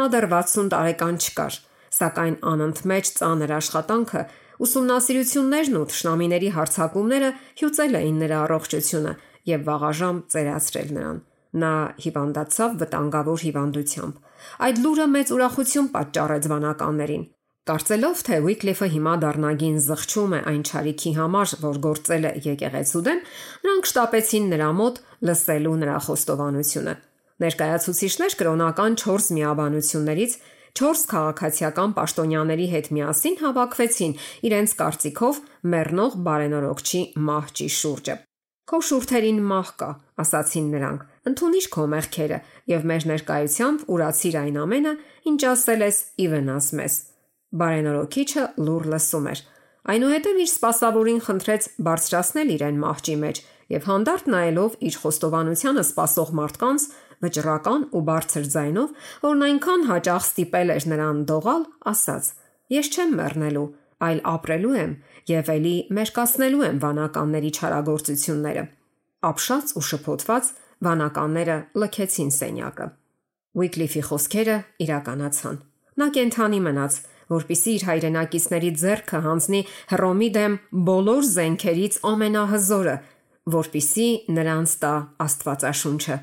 [0.00, 1.58] Նա դեռ 60 տարեկան չկար,
[2.00, 4.22] սակայն անընդմեջ ծանր աշխատանքը
[4.60, 7.28] Ուսումնասիրություններն ու ճշնամիների հարցակումները
[7.60, 9.12] հյուծել էին նրա առողջությունը
[9.50, 11.20] եւ վաղաժամ ծերացրել նրան։
[11.60, 11.72] Նա
[12.04, 14.18] հիվանդացավ վտանգավոր հիվանդությամբ։
[14.66, 17.24] Այդ լուրը մեծ ուրախություն պատճառեց վանականներին։
[17.70, 23.20] Կարծելով թե Ուիկլիֆը հիմա դառնագին զղջում է այն ճարիքի համար, որ գործել է եկեղեցու դեմ,
[23.64, 26.94] նրանք շտապեցին նրա մոտ լսելու նրա խոստովանությունը։
[27.40, 30.32] Ներկայացուցիչներ կրոնական 4 միաբանություններից
[30.78, 34.16] 4 քաղաքացիական պաշտոնյաների հետ միասին հավաքվեցին
[34.50, 35.40] իրենց կարծիքով
[35.74, 38.16] մեռնող բարենորոգչի մահճի շուրջը։
[38.70, 39.90] Քո շուրթերին մահ կա,
[40.22, 42.36] ասացին նրանք։ Ընթունիշ քո մեղքերը
[42.70, 44.92] եւ մեր ներկայությամբ ուրացիր այն ամենը,
[45.30, 46.98] ինչ ասել ես ի վնաս մեզ։
[47.60, 49.42] Բարենորոգիչը լուր լսում էր։
[49.90, 56.86] Այնուհետև իր սպասավորին խնդրեց բարձրացնել իրեն մահճի մեջ եւ հանդարտ նայելով իր խոստովանությանը սпасող մարդկանց
[57.24, 62.30] վճռական ու բարձր ձայնով, որն այնքան հաճախ ստիպել էր նրան դողալ, ասաց.
[62.70, 63.68] Ես չեմ մեռնելու,
[64.00, 64.92] այլ ապրելու եմ
[65.30, 68.64] եւ ելի մերկացնելու եմ վանականների չարագործությունները։
[69.30, 72.86] Ապշած ու շփոթված վանականները լքեցին սենյակը։
[73.60, 75.56] Ուիկլիֆի խոսքերը իրականացան։
[76.00, 76.98] Նա կենթանի մնաց,
[77.30, 80.54] որpիսի իր հայրենակիցների ձեռքը հանձնի Հռոմի դեմ
[80.88, 82.94] բոլոր զենքերից ամենահզորը,
[83.54, 84.94] որpիսի նրանց տա
[85.26, 86.16] Աստվածաշունչը,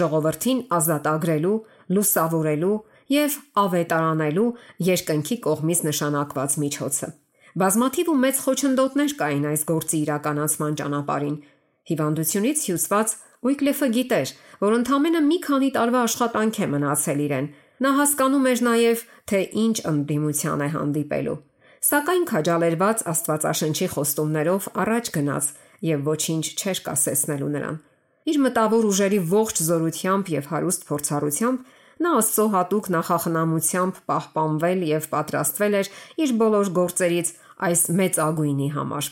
[0.00, 1.58] ժողովրդին ազատագրելու,
[1.94, 2.76] լուսավորելու
[3.14, 4.48] եւ ավետարանելու
[4.88, 7.08] երկնքի կողմից նշանակված միջոցը։
[7.54, 11.36] Բազմաթիվ ու մեծ խոչընդոտներ կային այս գործի իրականացման ճանապարհին։
[11.84, 14.30] Հիվանդությունից հյուծված Ուիկլեֆը գիտեր,
[14.64, 17.48] որ ընդամենը մի քանի տարվա աշխատանք է մնացել իրեն։
[17.84, 21.36] Նա հասկանում էր նաև, թե ինչ ընդդիմության է հանդիպելու։
[21.84, 25.48] Սակայն քաջալերված Աստվածաշնչի խոստումներով առաջ գնաց
[25.84, 27.76] եւ ոչինչ չէր կասեցնելու նրան։
[28.24, 31.72] Իր մտավոր ուժերի ողջ զորությամբ եւ հարուստ փորձառությամբ
[32.04, 35.90] նա Աստծո հատուկ նախախնամությամբ պահպանվել եւ պատրաստվել էր
[36.24, 37.28] իր բոլոր գործերից
[37.68, 39.10] այս մեծ ագույնի համար։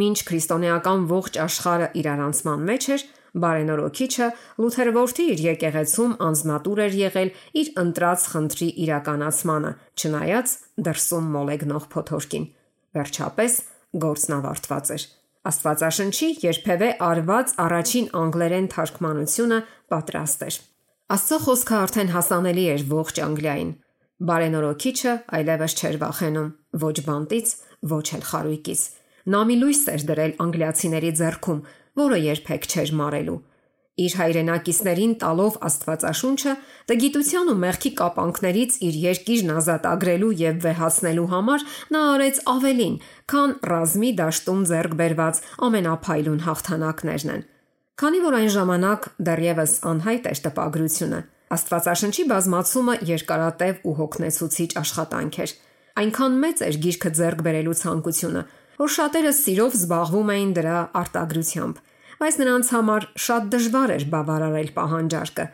[0.00, 7.30] Մինչ քրիստոնեական ողջ աշխարհը իրարանցման մեջ էր, Բարենորոքիչը Լութեր որդի իր եկեղեցում անznատուր էր եղել
[7.60, 10.54] իր ընտրած խնդրի իրականացմանը, չնայած
[10.90, 12.46] դրսում մոլեգնող փոթորկին։
[12.98, 13.58] Վերջապես
[14.04, 15.06] գործն ավարտված էր։
[15.48, 19.58] Աստվածաշնչի երբևէ արված առաջին անգլերեն թարգմանությունը
[19.92, 20.58] պատրաստ էր։
[21.16, 23.70] Աստծո խոսքը արդեն հասանելի էր ողջ Անգլիային։
[24.30, 26.50] Բարենորոքիչը այլևս չէր վախենում
[26.84, 27.54] ոչ բանտից,
[27.94, 28.82] ոչ էլ խարույկից։
[29.32, 31.64] Նա մի լույս էր դրել անգլիացիների ձեռքում,
[32.00, 33.40] որը երբեք չէր մարելու։
[34.00, 36.52] Իր հայրենակիցներին տալով Աստվածաշունչը,
[36.88, 42.96] տգիտության ու մեղքի կապանքներից իր երկիրն ազատ ագրելու եւ վեհացնելու համար նա արեց ավելին,
[43.32, 47.44] քան ռազմի դաշտում ձեռք բերված ամենափայլուն հաղթանակներն են։
[48.00, 55.54] Քանի որ այն ժամանակ դեռևս անհայտ էր տպագրությունը, Աստվածաշնչի բազմացումը երկարատև ու հոգնեցուցիչ աշխատանք էր։
[56.00, 58.42] Այնքան մեծ էր գիրքը ձեռք բերելու ցանկությունը,
[58.80, 61.80] որ շատերը սիրով զբաղվում էին դրա արտագրությամբ,
[62.20, 65.44] բայց նրանց համար շատ դժվար էր բավարարել պահանջարկը։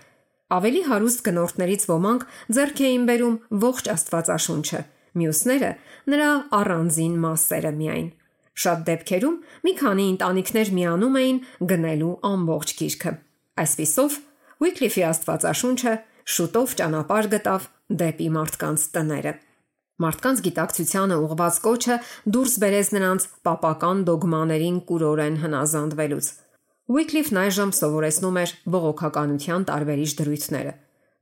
[0.56, 2.24] Ավելի հարուստ գնորդներից ոմանք
[2.56, 4.80] ձեռք էին բերում ողջ Աստվածաշունչը,
[5.20, 5.70] մյուսները
[6.12, 8.08] նրա առանձին մասերը միայն։
[8.56, 11.40] Շատ դեպքերում մի քանի ընտանիքներ միանում էին
[11.72, 13.12] գնելու ամբողջ գիրքը։
[13.66, 14.20] Այսպիսով
[14.66, 15.92] Ուիկլիֆի Աստվածաշունչը
[16.36, 17.68] շուտով ճանապարհ գտավ
[18.00, 19.34] դեպի մարդկանց տները։
[20.06, 21.94] Մարդկանց գիտակցությանը ուղված կոչը
[22.32, 26.26] դուրս բերեց նրանց papական դոգմաներին կուրորեն հնազանդվելուց։
[26.86, 30.74] Wycliffe-ն այժմ սովորեցնում էր բողոքականության տարբերիչ դրույթները։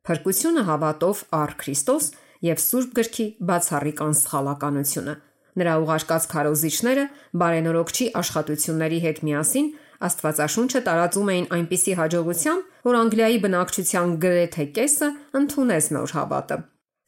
[0.05, 2.09] Փրկությունը հավատով առ Քրիստոս
[2.45, 5.15] եւ Սուրբ գրքի բացառիկ անսխալականությունը։
[5.55, 7.07] Նրա ուղարկած քարոզիչները
[7.41, 9.71] բարենորոգչի աշխատությունների հետ միասին
[10.05, 15.09] Աստվածաշունչը տարածում էին այնպիսի հաջողությամբ, որ Անգլիայի բնակչության գրեթե կեսը
[15.41, 16.61] ընդունեց նոր հավատը։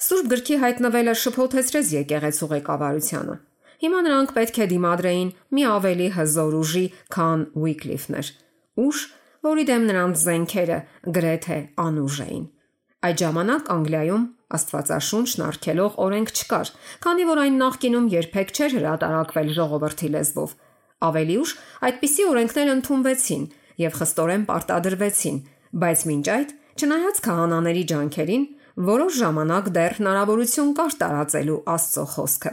[0.07, 3.37] Սուրբ գրքի հայտնվելը շփոթեցրեց եկեղեցու ղեկավարությանը։
[3.85, 8.46] Հիմա նրանք պետք է դիմադրեին մի ավելի հզոր ուժի, քան Wycliffe-ներ։
[8.77, 9.03] Ուժ,
[9.47, 10.79] որի դեմ նրանց զենքերը
[11.17, 12.45] գրեթե անուժ էին։
[13.07, 14.25] Այդ ժամանակ Անգլիայում
[14.57, 16.69] Աստվածաշունչն արգելող օրենք չկար,
[17.03, 20.53] քանի որ այն նախկինում երբեք չէր հրատարակվել ժողովրդի լեզվով։
[21.07, 21.55] Ավելի ուշ
[21.89, 23.45] այդպիսի օրենքներ ընդունվեցին
[23.83, 25.41] եւ խստորեն պարտադրվեցին,
[25.83, 28.45] բայց մինչ այդ, չնայած քահանաների ջանքերին,
[28.87, 32.53] որոշ ժամանակ դեռ հնարավորություն կար տարածելու Աստծո խոսքը։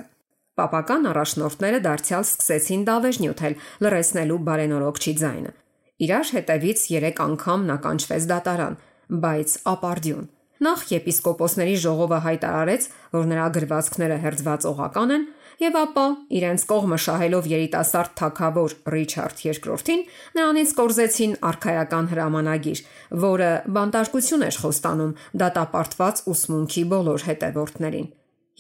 [0.54, 5.54] Պապական առաջնորդները դարձյալ սկսեցին դավեժ նյութել լրացնելու բարենորոգչի ձայնը։
[6.02, 8.80] Իրար հետևից 3 անգամ նա կանչվեց դատարան,
[9.24, 10.26] բայց ապարդյուն։
[10.64, 15.26] Նախ եպիսկոպոսների ժողովը հայտարարեց, որ նրա գրվածքները հերձված օղական են,
[15.62, 16.06] եւ ապա
[16.38, 20.04] իրենց կողմը շահելով երիտասարդ թակավոր Ռիչարդ II-ին
[20.38, 22.84] նրանից կորզեցին արխայական հրամանագիր,
[23.28, 28.08] որը բանտարկություն էր խոստանում դատապարտված ուսմունքի բոլոր հետևորդներին։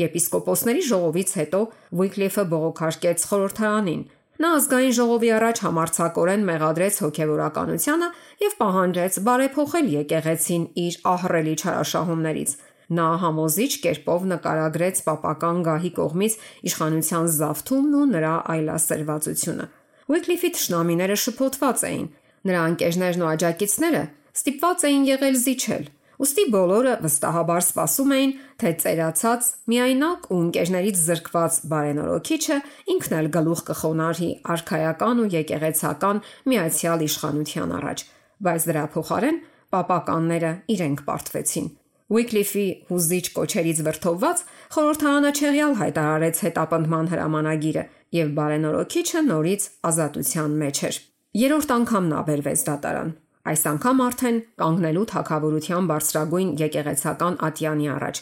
[0.03, 1.59] Եպիսկոպոսների ժողովից հետո
[1.99, 4.05] Վիկլիֆը բողոքարկեց խորհրդարանին։
[4.41, 8.07] Նա ազգային ժողովի առաջ համարցակորեն մեղադրեց հոգևորականությանը
[8.43, 12.55] եւ պահանջեց բարեփոխել եկեղեցին իր ահռելի չարաշահումներից։
[12.97, 16.33] Նա համոզիչ կերպով նկարագրեց papական գահի կողմից
[16.69, 19.67] իշխանության զավթումն ու նրա այլասերվածությունը։
[20.13, 22.07] Ուիկլիֆի ճշնամիները շփոթված էին։
[22.43, 25.85] Նրա անկերներն ու աջակիցները ստիպված էին եղել զիջել։
[26.21, 32.57] Ոստի բոլորը վստահաբար սպասում էին, թե ծերացած, միայնակ ու ընկերներից զրկված բարենորոքիչը
[32.93, 36.21] ինքն էլ գլուխ կխոնարհի արխայական ու եկեղեցական
[36.53, 38.03] միացյալ իշխանության առաջ,
[38.45, 39.39] բայց դրա փոխարեն
[39.73, 41.71] պապականները իրենք պարտվեցին։
[42.13, 44.41] Ուիկլիֆի հուզիչ կոչերից վրթովված
[44.75, 47.85] խորհրդարանը չեղյալ հայտարարեց հետապնդման հրամանագիրը
[48.19, 50.99] եւ բարենորոքիչը նորից ազատության մեջ էր։
[51.43, 58.19] Երորդ անգամն աբերվեց դատարան։ Այս անգամ արդեն կանգնելու թակավորության բարձրագույն եկեղեցական ատյանի առաջ։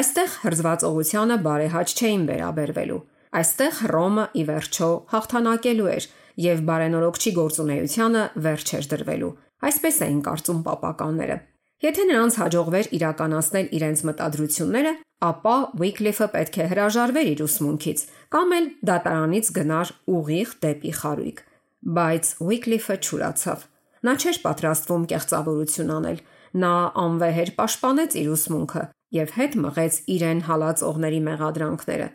[0.00, 3.00] Այստեղ հրզվածողությանը բարեհաճ չէին վերաբերվելու։
[3.32, 6.06] Այստեղ Ռոմը ի վերջո հաղթանակելու էր
[6.46, 9.32] եւ բարենորոքչի գործունեությանը վերջ էր դրվելու։
[9.68, 11.36] Այսպես էին կարծում պապականները։
[11.82, 14.92] Եթե նրանց հաջողվեր իրականացնել իրենց մտադրությունները,
[15.28, 21.42] ապա Wycliffe պետք է հրաժարվեր իր ուսմունքից կամ էլ դատարանից գնար ուղիղ դեպի խարույկ։
[21.98, 23.66] Բայց Wycliffe չուրացավ։
[24.02, 26.22] Նա չէր պատրաստվում կեղծավորություն անել։
[26.62, 28.84] Նա անվեհեր պաշտպանեց իր ուսմունքը
[29.16, 32.08] եւ հետ մղեց իրեն հալածողների մեղադրանքները։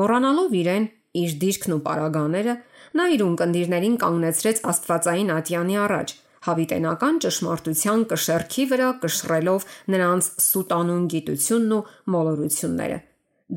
[0.00, 0.84] Մոռանալով իրեն,
[1.20, 2.56] իր դիրքն ու պարագաները,
[3.00, 6.14] նա իր ունկնդիրներին կանգնեցրեց Աստվածային ատյանի առաջ
[6.46, 11.80] հավիտենական ճշմարտության կշերքի վրա կշռելով նրանց սուտանուն գիտությունն ու
[12.14, 12.98] մոլորությունները։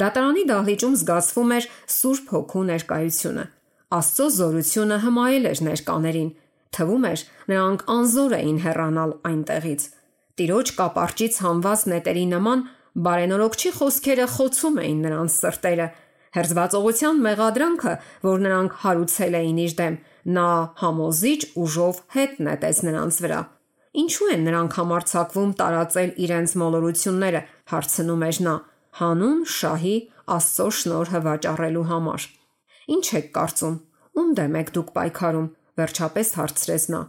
[0.04, 3.46] Դատարանի դահլիճում զգացվում էր Սուրբ Հոգու ներկայությունը։
[3.94, 6.30] Աստծո զորությունը հմայել էր ներկաներին։
[6.74, 9.84] Թվում էր, նրանք անզոր էին հեռանալ այնտեղից։
[10.34, 12.64] Տիրոջ կապարճից համված նետերի նման
[13.04, 15.88] բարենորոքչի խոսքերը խոցում էին նրանց սրտերը։
[16.34, 17.94] Հերզվածողության մեղադրանքը,
[18.26, 23.40] որ նրանք հարուցել էին իր դեմ, Նա համոզիչ ուժով հետ նետեց նրանց վրա։
[24.04, 27.42] Ինչու են նրանք համարցակվում տարածել իրենց մոլորությունները,
[27.74, 28.54] հարցնում էր նա,
[29.00, 29.96] հանուն շահի
[30.34, 32.28] Աստծո շնորհը վաճառելու համար։
[32.96, 33.76] Ինչ եք կարծում,
[34.24, 37.02] ում դեմ եք դուք պայքարում, վերջապես հարցրեց նա։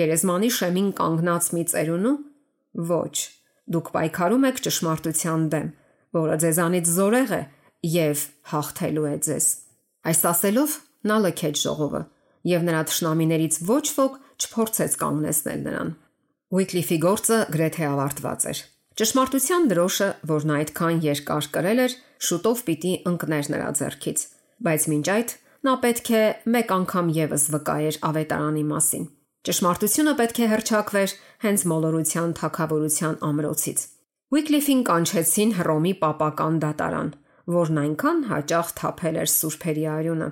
[0.00, 2.14] Գերեզմանի շեմին կանգնած մի ծերունու։
[2.90, 3.16] Ոչ,
[3.74, 5.68] դուք պայքարում եք ճշմարտության դեմ,
[6.20, 7.42] որը ձեզանից զորեղ է
[7.90, 9.46] եւ հաղթելու է ձեզ։
[10.10, 10.76] Այս ասելով
[11.10, 12.02] նա լքեց ժողովը
[12.50, 15.90] եւ նրա ճշնամիներից ոչ ոք չփորձեց կանգնեցնել նրան։
[16.50, 18.60] Ուիկլիֆի գործը գրեթե ավարտված էր։
[19.00, 21.92] Ճշմարտության դրոշը, որն այդքան երկար կրել էր,
[22.26, 24.24] շուտով պիտի ընկներ նրա ձեռքից,
[24.66, 25.34] բայց մինչ այդ
[25.66, 26.22] նա պետք է
[26.56, 29.02] մեկ անգամ եւս վկայեր ավետարանի մասին։
[29.48, 31.12] Ճշմարտությունը պետք է հրճակվեր
[31.44, 33.82] հենց մոլորության թակավորության ամրոցից։
[34.30, 37.08] Ուիկլիֆին կանչեցին Հռոմի պապական դատարան,
[37.50, 40.28] որն այնքան հաճախ թափել էր սուրբերի արյունը։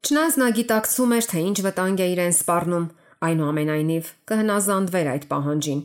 [0.00, 2.86] Չնայած նա գիտակցում էր, թե ինչ վտանգ է իրեն սպառնում,
[3.20, 5.80] այնուամենայնիվ կհնազանդվեր այդ պահանջին,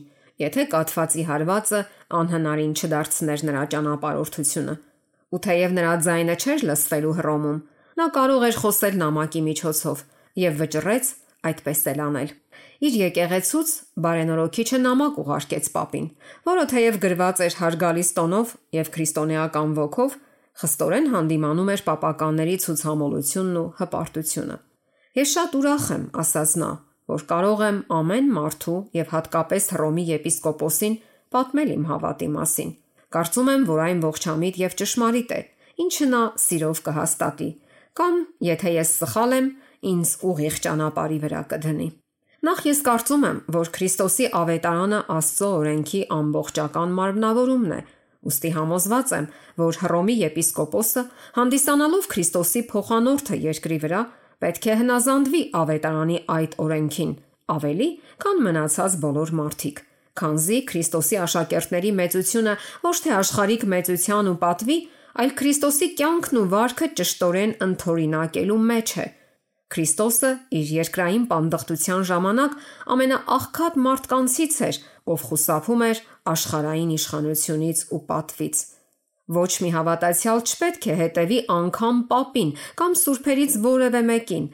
[0.46, 1.80] եթե կատվածի հարվածը
[2.16, 4.76] անհնարին չդարձներ նրա ճանապարհորդությունը։
[5.36, 7.58] Ու թեև նրա ձայնը չէր լսվելու Հռոմում,
[7.96, 10.02] նա կարող էր խոսել նամակի միջոցով
[10.42, 11.12] եւ վճռեց
[11.46, 12.30] այդպես էլ անել։
[12.86, 13.70] Իր եկեղեցուց
[14.04, 16.06] բարենորոքիչը նամակ ուղարկեց papին,
[16.48, 20.16] որը թեև գրված էր հարգալից տոնով եւ քրիստոնեական ոգով,
[20.60, 24.56] խստորեն հանդիմանում էր պապականների ցուցամոլությունն ու հպարտությունը։
[25.16, 26.70] Ես շատ ուրախ եմ, ասաց նա,
[27.12, 30.96] որ կարող եմ ամեն մարդու եւ հատկապես Հռոմի եպիսկոպոսին
[31.36, 32.72] պատմել իմ հավատի մասին։
[33.16, 35.40] Կարծում եմ, որ այն ողջամիտ եւ ճշմարիտ է,
[35.86, 37.48] ինչը նա սիրով կհաստատի,
[37.96, 39.50] կամ եթե ես սխալ եմ,
[39.92, 41.88] ինձ ուղիղ ճանապարհի վրա կդնի։
[42.46, 47.80] Նախ ես կարծում եմ, որ Քրիստոսի ավետարանը Աստծո օրենքի ամբողջական մարմնավորումն է,
[48.26, 49.26] Ոստի համոզված եմ,
[49.60, 51.02] որ Հռոմի եպիսկոպոսը,
[51.36, 54.00] հանդիսանալով Քրիստոսի փոխանորդը երկրի վրա,
[54.42, 57.12] պետք է հնազանդվի ավետարանի այդ օրենքին,
[57.56, 57.88] ավելի,
[58.24, 59.82] քան մնացած բոլոր մարդիկ։
[60.16, 62.54] Քանզի Քրիստոսի աշակերտների մեծությունը
[62.86, 64.78] ոչ թե աշխարհիկ մեծության ու պատվի,
[65.16, 69.06] այլ Քրիստոսի կյանքն ու վարքը ճշտորեն ընթորինակելու մեջ է։
[69.72, 72.56] Քրիստոսը իր երկրային պանդխտության ժամանակ
[72.94, 74.76] ամենաաղքատ մարդկանցից էր,
[75.10, 76.02] ով խուսափում էր
[76.32, 78.60] աշխարհային իշխանությունից ու պատվից։
[79.36, 84.46] Ոչ մի հավատացյալ չպետք է հետևի անգամ papին կամ սուրբերից որևէ մեկին,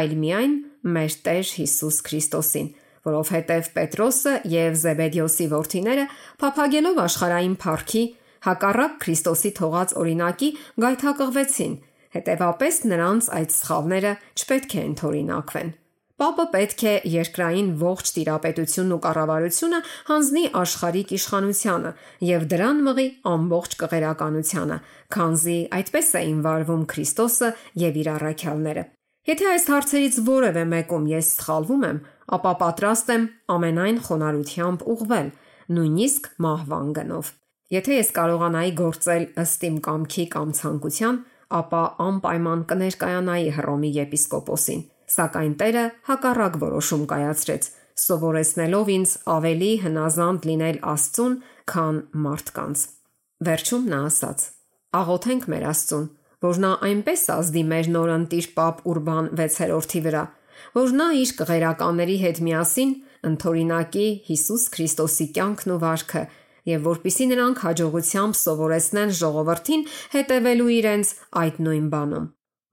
[0.00, 0.54] այլ միայն
[0.94, 2.68] մեր Տեր Հիսուս Քրիստոսին,
[3.10, 6.06] որովհետև Պետրոսը եւ Զեբեդիոսի որդիները
[6.44, 8.04] փափագելով աշխարհային փառքի
[8.48, 10.50] հակառակ Քրիստոսի թողած օրինակի
[10.84, 11.78] գայթակղվեցին
[12.10, 15.68] Հետևապես նրանց այդ սխալները չպետք է ընթորինակվեն։
[16.20, 19.78] Պապը պետք է երկրային ողջ տիրապետությունն ու կառավարությունը
[20.10, 21.92] հանձնի աշխարհիկ իշխանությանը
[22.28, 24.78] եւ դրան մղի ամբողջ կղերականությանը,
[25.16, 27.50] քանզի այդպես էին վարվում Քրիստոսը
[27.86, 28.84] եւ իր առաքյալները։
[29.30, 31.98] Եթե այս հարցերից որևէ մեկում ես սխալվում եմ,
[32.36, 35.28] ապա պատրաստ եմ ամենայն խոնարհությամբ ուղղվել,
[35.78, 37.36] նույնիսկ մահվան գնով։
[37.70, 41.18] Եթե ես կարողանայի գործել ըստ իմ կամքի կամ ցանկության,
[41.54, 44.80] ապա անպայման կներկայանայի Հռոմի եպիսկոպոսին,
[45.14, 47.68] սակայն Տերը հակառակ որոշում կայացրեց,
[48.04, 51.36] սովորեցնելով ինձ ավելի հնազանդ լինել Աստծուն,
[51.70, 52.84] քան մարդկանց։
[53.50, 54.48] Վերջում նա ասաց.
[55.00, 56.10] Աղոթենք մեր Աստծուն,
[56.50, 60.24] որ նա այնպես ազդի մեր նորընտիր Պապ Ուրբան 6-րդի վրա,
[60.74, 62.92] որ նա իր կղերականների հետ միասին
[63.30, 66.22] ընթորինակի Հիսուս Քրիստոսի կյանքն ու վարքը
[66.68, 72.26] եւ որpիսի նրանք հաջողությամբ սովորեցնեն ժողովրդին հետևելու իրենց այդ նույն բանում։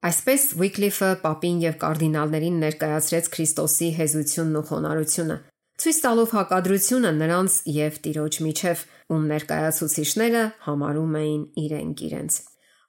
[0.08, 5.38] Այսպես Վիկլիֆը papin եւ կարդինալներին ներկայացրեց Քրիստոսի հեզությունն ու խոնարհությունը,
[5.82, 8.86] ցույց տալով հակադրությունը նրանց եւ Տիրոջ միջև,
[9.18, 12.40] ում ներկայացուցիչները համարում էին իրենք իրենց։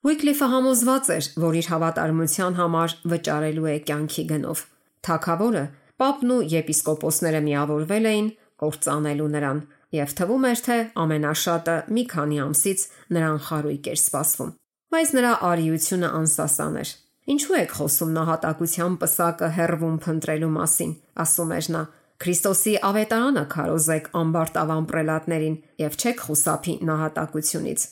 [0.08, 4.62] Վիկլիֆը համոզված էր, որ իր հավատարմության համար վճարելու է կյանքի գնով։
[5.08, 5.64] Թագավորը,
[5.98, 8.26] Պապն ու եպիսկոպոսները միավորվել էին
[8.62, 9.62] կործանելու նրան,
[9.94, 12.81] եւ թվում էր, թե ամենաշատը մի քանի ամսից
[13.16, 14.51] նրան խարույկ էր սպասվում։
[14.88, 16.90] Բայց նրա արիությունը անսասան էր։
[17.29, 20.92] Ինչու եք խոսում նահատակության պսակը հերվում փնտրելու մասին,
[21.24, 21.83] ասում էր նա։
[22.18, 27.85] Քրիստոսի ավետարանը քարոզեք ամբարտավան պրելատներին եւ չեք խուսափի նահատակությունից։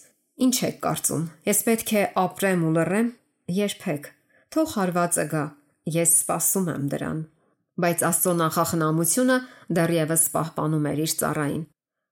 [0.46, 3.12] Ինչ եք կարծում։ Ես պետք է ապրեմ ու լռեմ։
[3.60, 4.10] Երբեք։
[4.56, 5.44] Թող հարվածը գա։
[6.00, 7.22] Ես սպասում եմ դրան։
[7.76, 9.38] Բայց Աստծո նախախնամությունը
[9.76, 11.64] դեռևս պահպանում էր իր ծառային։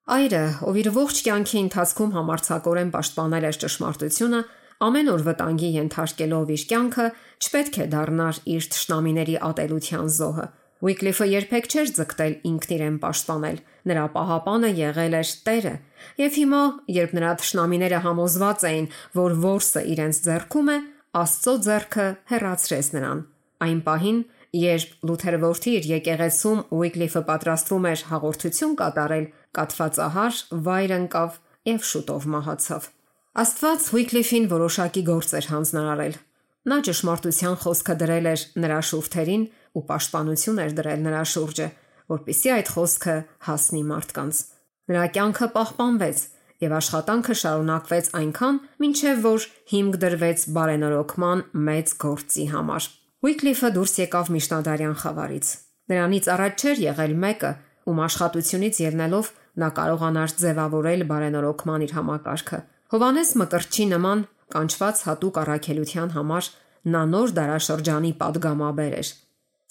[0.05, 4.41] Այրը, ով իր ողջ կյանքի ընթացքում համարցակորեն պաշտպանել էր ճշմարտությունը,
[4.85, 7.07] ամեն օր վտանգի ենթարկելով իր կյանքը,
[7.41, 10.47] չպետք է դառնար իր ճշնամիների ատելության զոհը։
[10.85, 15.75] Ուիկլիֆը երբեք չէր ձգտել ինքն իրեն պաշտպանել։ Նրա պահապանը եղել էր Տերը,
[16.21, 16.63] եւ հիմա,
[17.01, 20.79] երբ նրա ճշնամիները համոզված էին, որ ворսը իրենց ձեռքում է,
[21.15, 23.19] Աստծո ձեռքը հեռացրեց նրան։
[23.65, 24.17] Այն պահին,
[24.55, 29.27] երբ Լութեր որդի իր եկեղեցում Ուիկլիֆը պատրաստվում էր հաղորդություն կատարել,
[29.59, 31.39] կատվածահար վայր ընկավ
[31.71, 32.89] եւ շուտով մահացավ։
[33.45, 36.19] Աստված Ուիկլիֆին որոշակի գործ էր հանձնարարել։
[36.65, 39.43] Նա ճշմարտության խոսքը դրել էր նրա շուրթերին
[39.75, 41.67] ու պաշտպանություն էր դրել նրա շուրջը,
[42.15, 43.17] որpիսի այդ խոսքը
[43.49, 44.41] հասնի մարդկանց։
[44.95, 46.23] Նրա կյանքը պահպանվեց
[46.65, 52.89] եւ աշխատանքը շարունակվեց այնքան, մինչեւ որ հիմք դրվեց բարենորոգման մեծ գործի համար։
[53.25, 55.49] Ուիկլիֆը դուրս եկավ Միշնադարյան խավարից։
[55.95, 57.53] Նրանից առաջ չէր եղել մեկը,
[57.85, 62.61] ում աշխատությունից ելնելով նա կարողանար ձևավորել բարենորոգման իր համակարգը։
[62.95, 66.49] Հովանես Մկրտչի նման կանչված հատուկ առաքելության համար
[66.95, 69.11] նա նոր դարաշրջանի падգամաբեր էր։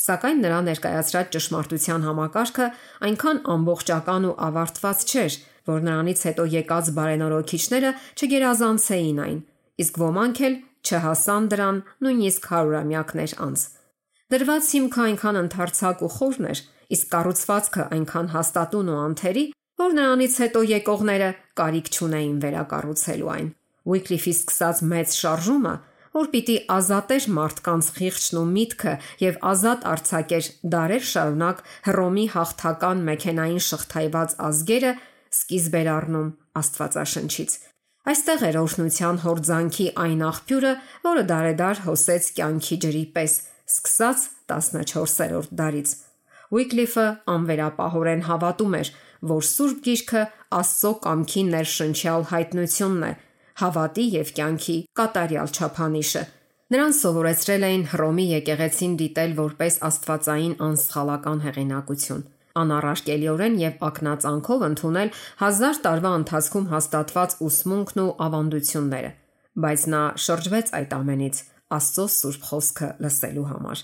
[0.04, 2.66] Սակայն նրա ներկայացրած ճշմարտության համակարգը
[3.08, 5.38] այնքան ամբողջական ու ավարտված չէր,
[5.70, 9.40] որ նրանից հետո եկած բարենորոգիչները չգերազանցեին այն,
[9.84, 13.64] իսկ ոմանք էլ չհասան դրան նույնիսկ 100-ամյակներ անց։
[14.34, 16.60] Դրված հիմքը այնքան ընդարձակ ու խորն էր,
[16.94, 19.46] իսկ կառուցվածքը այնքան հաստատուն ու անթերի,
[19.82, 23.50] որ նրանից հետո եկողները կարիք չունեին վերակառուցելու այն։
[23.94, 25.74] Ուիկլիֆի սկսած մեծ շարժումը,
[26.14, 33.64] որ պիտի ազատեր մարդկանց խիղճն ու միտքը եւ ազատ արձակեր դարեր շարունակ Հռոմի հաղթական մեքենային
[33.68, 34.92] շղթայված ազգերը,
[35.34, 36.30] սկիզբ էր առնում
[36.62, 37.56] Աստվածաշնչից։
[38.14, 40.72] Այստեղ էր օրհնության հորձանքի այն աղբյուրը,
[41.08, 43.36] որը դարեդար հոսեց կյանքի ջրի պես,
[43.74, 45.94] սկսած 14-րդ դարից։
[46.54, 48.92] Ուիկլիֆը անվերապահորեն հավատում էր,
[49.32, 50.24] որ Սուրբ Գիրքը
[50.60, 53.12] Աստծո կամքի ներշնչյալ հայտնությունն է,
[53.64, 56.24] հավատի եւ կյանքի կատարյալ չափանիշը։
[56.74, 62.24] Նրան սովորեցրել էին Հռոմի եկեղեցին դիտել որպես աստվածային անսխալական հեղինակություն
[62.60, 69.12] անառարկելիորեն եւ ակնածանքով ընդունել հազար տարվա ընթացքում հաստատված ուսմունքն ու ավանդությունները,
[69.64, 71.42] բայց նա շրջվեց այդ ամենից
[71.74, 73.80] Աստծո սուրբ խոսքը լսելու համար։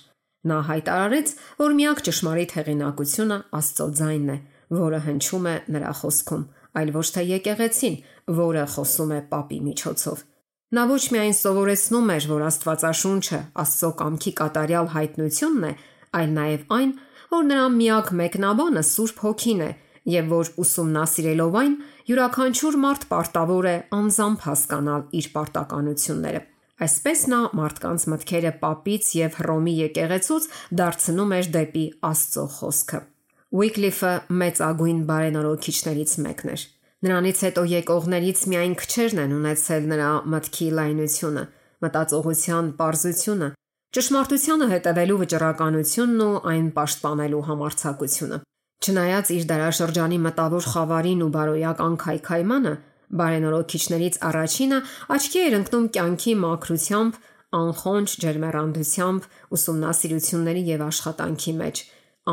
[0.49, 4.38] Նա հայտարարեց, որ միակ ճշմարիտ հեղինակությունը Աստծո ձայնն է,
[4.73, 6.43] որը հնչում է նրա խոսքում,
[6.79, 7.95] այլ ոչ թե եկեղեցին,
[8.39, 10.23] որը խոսում է Պապի միջոցով։
[10.69, 15.71] Նա ոչ միայն սովորեցնում էր, որ Աստվածաշունչը Աստծո կամքի կատարյալ հայտնությունն է,
[16.19, 16.91] այլ նաև այն,
[17.34, 19.71] որ նրա միակ մեկնաբանը Սուրբ Հոգին է,
[20.13, 21.75] եւ որ ուսումնասիրելով այն,
[22.10, 26.41] յուրաքանչյուր մարդ պարտավոր է անձամբ հասկանալ իր պարտականությունները։
[26.79, 30.45] Այսպես նա մարդկանց մտքերը papից եւ Հռոմի եկեղեցուց
[30.79, 33.01] դարձնում էր դեպի Աստծո խոսքը։
[33.50, 36.65] Ուիկլիֆը մեծագույն բարենորոքիչներից մեկն էր։
[37.06, 41.43] Նրանից հետո եկողներից միայն քչերն են ունեցել նրա մտքի լայնությունը,
[41.85, 43.50] մտածողության པարզությունը,
[43.97, 48.39] ճշմարտությանը հետևելու վճռականությունն ու այն պաշտպանելու համարձակությունը։
[48.79, 52.73] Չնայած իր դարաշրջանի մտավոր խավարին ու բարոյական քայքայմանը,
[53.19, 54.79] բարենորոքիչներից առաջինը
[55.17, 57.13] աչքի էր ընկնում կյանքի մակրությամբ,
[57.60, 59.23] անխոնջ ջերմեռանդությամբ,
[59.58, 61.81] ուսումնասիրությունների եւ աշխատանքի մեջ,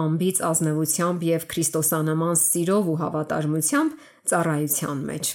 [0.01, 5.34] անբիծ ազնվությամբ եւ քրիստոսանման սիրով ու հավատարմությամբ ծառայության մեջ։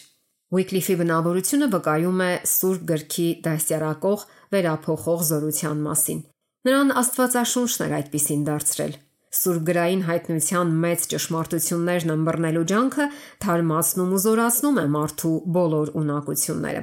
[0.52, 6.20] Wycliffe-ի բնավորությունը վկայում է Սուրբ գրքի դասյարակող վերափոխող զորության մասին։
[6.68, 8.98] Նրան Աստվածաշունչն էր այդպեսին դարձրել։
[9.32, 13.06] Սուրբ գրային հայտնության մեծ ճշմարտություններն ըմբռնելու ջանքը
[13.46, 16.82] թարմացնում ու զորացնում է մարդու բոլոր ունակությունները։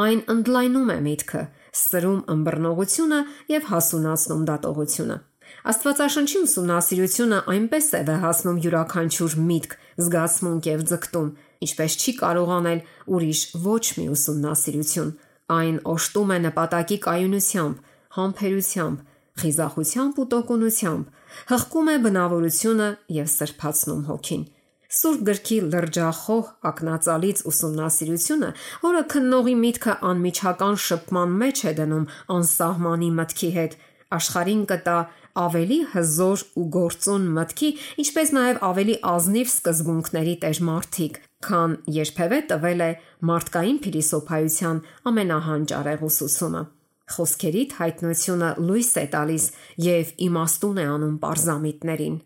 [0.00, 1.42] Այն ընդլայնում է միտքը,
[1.84, 3.20] սրում ըմբռնողությունը
[3.52, 5.16] եւ հասունացնում դատողությունը։
[5.60, 11.26] Աստվածաշնչի ուսումնասիրությունը այնպես է վեհացնում յուրաքանչյուր միտք, զգացմունք եւ ձգտում,
[11.66, 12.80] ինչպես չի կարող անել
[13.16, 15.10] ուրիշ ոչ մի ուսումնասիրություն։
[15.50, 17.82] Այն օշտում է նպատակի կայունությամբ,
[18.16, 19.04] համբերությամբ,
[19.40, 21.04] խիզախությամբ ու տոկունությամբ,
[21.50, 22.88] հղկում է բնավորությունը
[23.20, 24.42] եւ սրբացնում հոգին։
[24.90, 28.48] Սուրբ գրքի լրջախոհ ակնածալից ուսումնասիրությունը,
[28.82, 33.76] որը քննողի միտքը անմիջական շփման մեջ է դնում անսահմանի մտքի հետ,
[34.18, 34.96] աշխարհին կտա
[35.38, 37.70] ավելի հզոր ու գործուն մտքի,
[38.04, 42.90] ինչպես նաև ավելի ազնիվ սկզբունքների տեր մարդիկ, քան երբևէ տվել է
[43.30, 46.62] մարդկային փիլիսոփայության ամենահանճարեղ ուսուցումը։
[47.10, 49.46] Խոսքերիդ հայտնությունը լույս է տալիս
[49.90, 52.18] եւ իմաստուն է անում parzamitներին։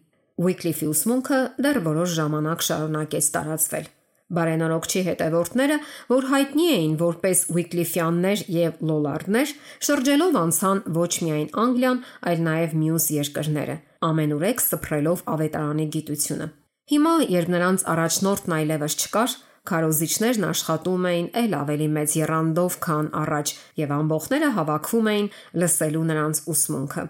[0.45, 3.87] Wycliffe-ի ուսմունքը դեռ որոշ ժամանակ շարունակեց տարածվել։
[4.33, 5.77] Բարենորոգչի հետևորդները,
[6.09, 9.51] որ հայտնի էին որպես Wycliffe-յաններ եւ Լոլարդներ,
[9.85, 12.01] շրջելով անցան ոչ միայն Անգլիան,
[12.31, 13.77] այլ նաեւ մյուս երկրները,
[14.09, 16.47] ամենուրեք սփռելով ավետարանի գիտությունը։
[16.95, 19.37] Հիմա, երբ նրանց առաջնորդն այլևս չկար,
[19.69, 25.29] քարոզիչներն աշխատում էին ել ավելի մեծ երանդով, քան առաջ, եւ ամբողջները հավաքվում էին
[25.61, 27.05] լսելու նրանց ուսմունքը։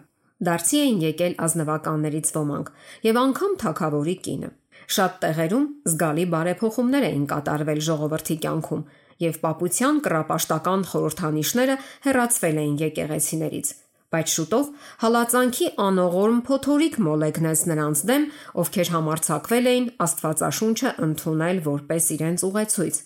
[0.45, 2.71] Դարձի էին եկել ազնվականներից ոմանք
[3.07, 4.51] եւ անգամ թակավորի կինը։
[4.97, 8.85] Շատ տեղերում զգալի բարեփոխումներ էին կատարվել ժողովրդի կյանքում
[9.25, 11.79] եւ պապության կրապաշտական խորհրդանիշները
[12.09, 13.75] հեռացվել էին եկեղեցիներից
[14.15, 14.67] բայց շուտով
[15.03, 18.27] հալածանքի անողորմ փոթորիկ մոլեգնեց նրանց դեմ,
[18.63, 23.01] ովքեր համարցակվել էին Աստվածաշունչը ընդունել որպես իրենց ուղեցույց։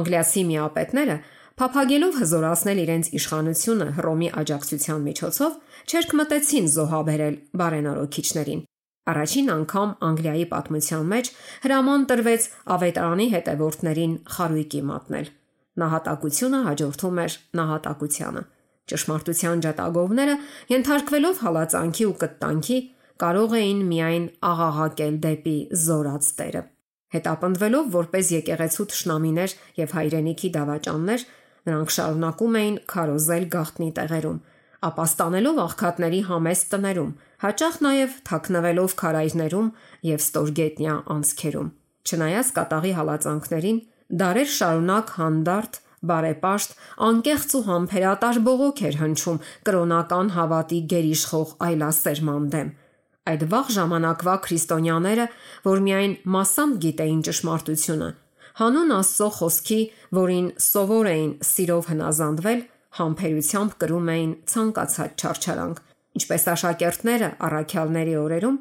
[0.00, 1.16] Անգլիացի միապետները,
[1.60, 5.56] փափագելով հզորացնել իրենց իշխանությունը Հռոմի աջակցության միջոցով,
[5.90, 8.62] չերկմտեցին զոհաբերել բարենորոքիչներին։
[9.10, 11.30] Առաջին անգամ Անգլիայի պատմության մեջ
[11.64, 12.46] հրաման տրվեց
[12.76, 15.30] ավետարանի հետևորդներին խարույկի մատնել։
[15.80, 18.42] Նահատակությունը հաջորդում էր նահատակությանը։
[18.90, 20.34] Ճշմարտության ջատագովները,
[20.74, 22.78] ենթարկվելով հալածանքի ու կտանքի,
[23.20, 26.62] կարող էին միայն աղաղակել դեպի զորած Տերը։
[27.14, 31.24] Հետապնդվելով որպես եկեղեցու ճշնամիներ եւ հայրենիքի դավաճաններ,
[31.70, 34.38] նրանք շարունակում էին քարոզել գաղտնի տեղերում,
[34.90, 37.10] ապաստանելով աղքատների համեստ տներում,
[37.40, 39.68] հաճախ նաև թաքնվելով քարայրներում
[40.10, 41.68] եւ ստորգետնյա անցքերում։
[42.10, 43.78] Չնայած կատաղի հալածանքներին,
[44.20, 45.78] դարեր շարունակ հանդարտ,
[46.10, 46.70] բարեպաշտ,
[47.06, 52.70] անկեղծ ու համբերատար բողոք էր հնչում կրոնական հավատի գերիշխող այլասերման դեմ։
[53.30, 55.26] Այդ վաղ ժամանակվա քրիստոնյաները,
[55.68, 58.08] որ միայն massամբ գիտեին ճշմարտությունը,
[58.60, 59.80] հանուն Աստծո խոսքի,
[60.20, 62.64] որին սովոր էին սիրով հնազանդվել,
[63.00, 65.84] համբերությամբ կրում էին ցանկացած չարչարանք։
[66.18, 68.56] Ինչպես աշակերտները առաքյալների օրերում,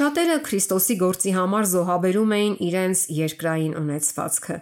[0.00, 4.56] շատերը Քրիստոսի գործի համար զոհաբերում էին իրենց երկրային ունեցվածքը։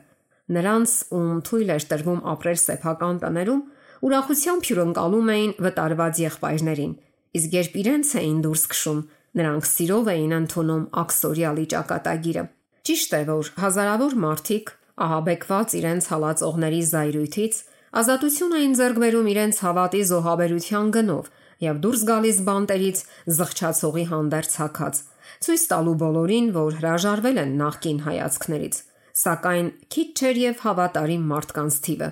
[0.58, 3.62] Նրանց, ում թույլ էր տրվում ապրել սեփական տներում,
[4.08, 6.92] ուրախությամբ հյուրընկալում էին վտարված եղբայրներին,
[7.38, 9.00] իսկ երբ իրենց էին դուրս քշում,
[9.38, 12.44] նրանք սիրով էին ընդունում աքսորիալի ճակատագիրը։
[12.88, 14.72] Ճիշտ է, որ հազարավոր մարդիկ
[15.08, 17.58] ահաբեկված իրենց հալածողների զայրույթից
[17.98, 21.28] ազատություն էին ձեռք բերում իրենց հավատի զոհաբերության գնով
[21.64, 23.02] եւ դուրս գալիս բանտերից
[23.38, 25.00] զղջացողի հանդերձ հակած,
[25.44, 28.78] ցույց տալու բոլորին, որ հրաժարվել են նախկին հայացքներից,
[29.22, 32.10] սակայն քիչ չէր եւ հավատարիմ մարդկանց թիվը։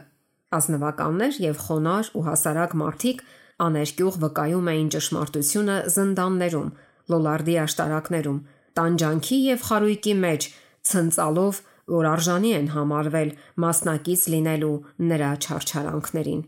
[0.57, 3.23] Ազնվականներ եւ խոնար ու հասարակ մարդիկ
[3.67, 6.69] աներկյուղ վկայում էին ճշմարտությունը զնդաններում,
[7.13, 8.41] լոլարդի աշտարակներում,
[8.77, 10.49] տանջանքի եւ խարույկի մեջ,
[10.91, 11.63] ցնցալով,
[11.97, 13.31] որ արժանի են համարվել
[13.63, 14.77] մասնակից լինելու
[15.11, 16.43] նրա չարչարանքներին։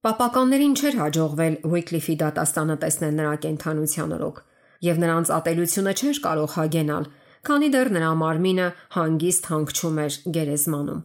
[0.00, 4.38] Պապականներին չէր հաջողվել Wycliffe-ի դատաստանը տեսնել նրա կենթանության օրոք,
[4.86, 7.08] եւ նրանց ատելությունը չէր կարող հագենալ,
[7.44, 11.04] քանի դեռ նրա մարմինը հանգիստ հանգչում էր գերեզմանում։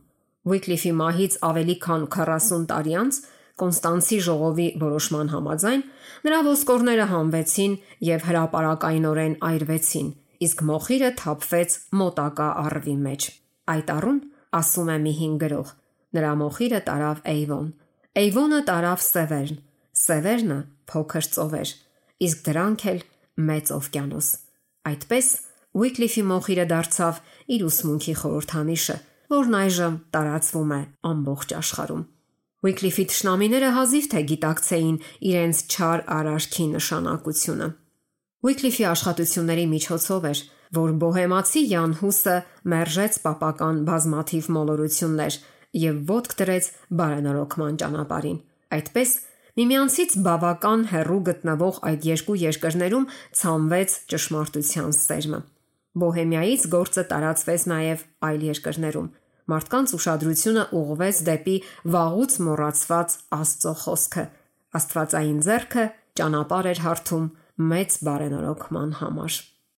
[0.51, 3.19] Wycliffe-ի մահից ավելի քան 40 տարի անց
[3.55, 5.85] Կոնստանցի ժողովի որոշման համաձայն
[6.27, 7.77] նրա ոսկորները հանվեցին
[8.15, 10.09] եւ հրաապարակայնորեն այրվեցին,
[10.47, 13.31] իսկ մոխիրը թափվեց մոտակա առվի մեջ։
[13.75, 14.19] Այդ առուն,
[14.59, 15.71] ասում է մի հին գրող,
[16.15, 17.69] նրա մոխիրը տարավ Էյվոն,
[18.15, 19.55] Էյվոնը տարավ Սևերն,
[19.99, 20.55] Սևերնը
[20.87, 21.71] փոքր ծովեր,
[22.23, 22.99] իսկ դրանք էլ
[23.49, 24.27] մեծ օվկիանոս։
[24.87, 25.31] Այդպես
[25.75, 27.17] Wycliffe-ի մոխիրը դարձավ
[27.55, 28.95] իր ուսմունքի խորհրդանիշը,
[29.35, 30.79] որն այժմ տարածվում է
[31.11, 32.05] ամբողջ աշխարհում։
[32.65, 34.97] Wycliffe-ի ճշնամիները հազիվ թե գիտակցեին
[35.35, 37.67] իրենց չար արարքի նշանակությունը։
[38.47, 40.39] Wycliffe-ի աշխատությունների միջոցով էր,
[40.75, 42.37] որ բոհեմացի Յան Հուսը
[42.71, 45.37] մերժեց papական բազմաթիվ մոլորություններ
[45.75, 46.69] եւ ոտք դրեց
[46.99, 48.37] բարենորոգման ճանապարհին։
[48.75, 49.11] Այդպես
[49.55, 53.05] Միմյանցից բավական հեռու գտնվող այդ երկու երկրներում
[53.39, 55.39] ցանվեց ճշմարտության սերմը։
[55.95, 59.07] Բոհեմիայից գործը տարածվեց նաև այլ երկրներում։
[59.55, 61.55] Մարդկանց ուշադրությունը ուղղվեց դեպի
[61.95, 64.25] վաղուց մոռացված Աստծո խոսքը։
[64.75, 65.85] Աստվածային ձեռքը
[66.19, 67.27] ճանապարհ էր հարթում
[67.71, 69.37] մեծ բարենորոգման համար։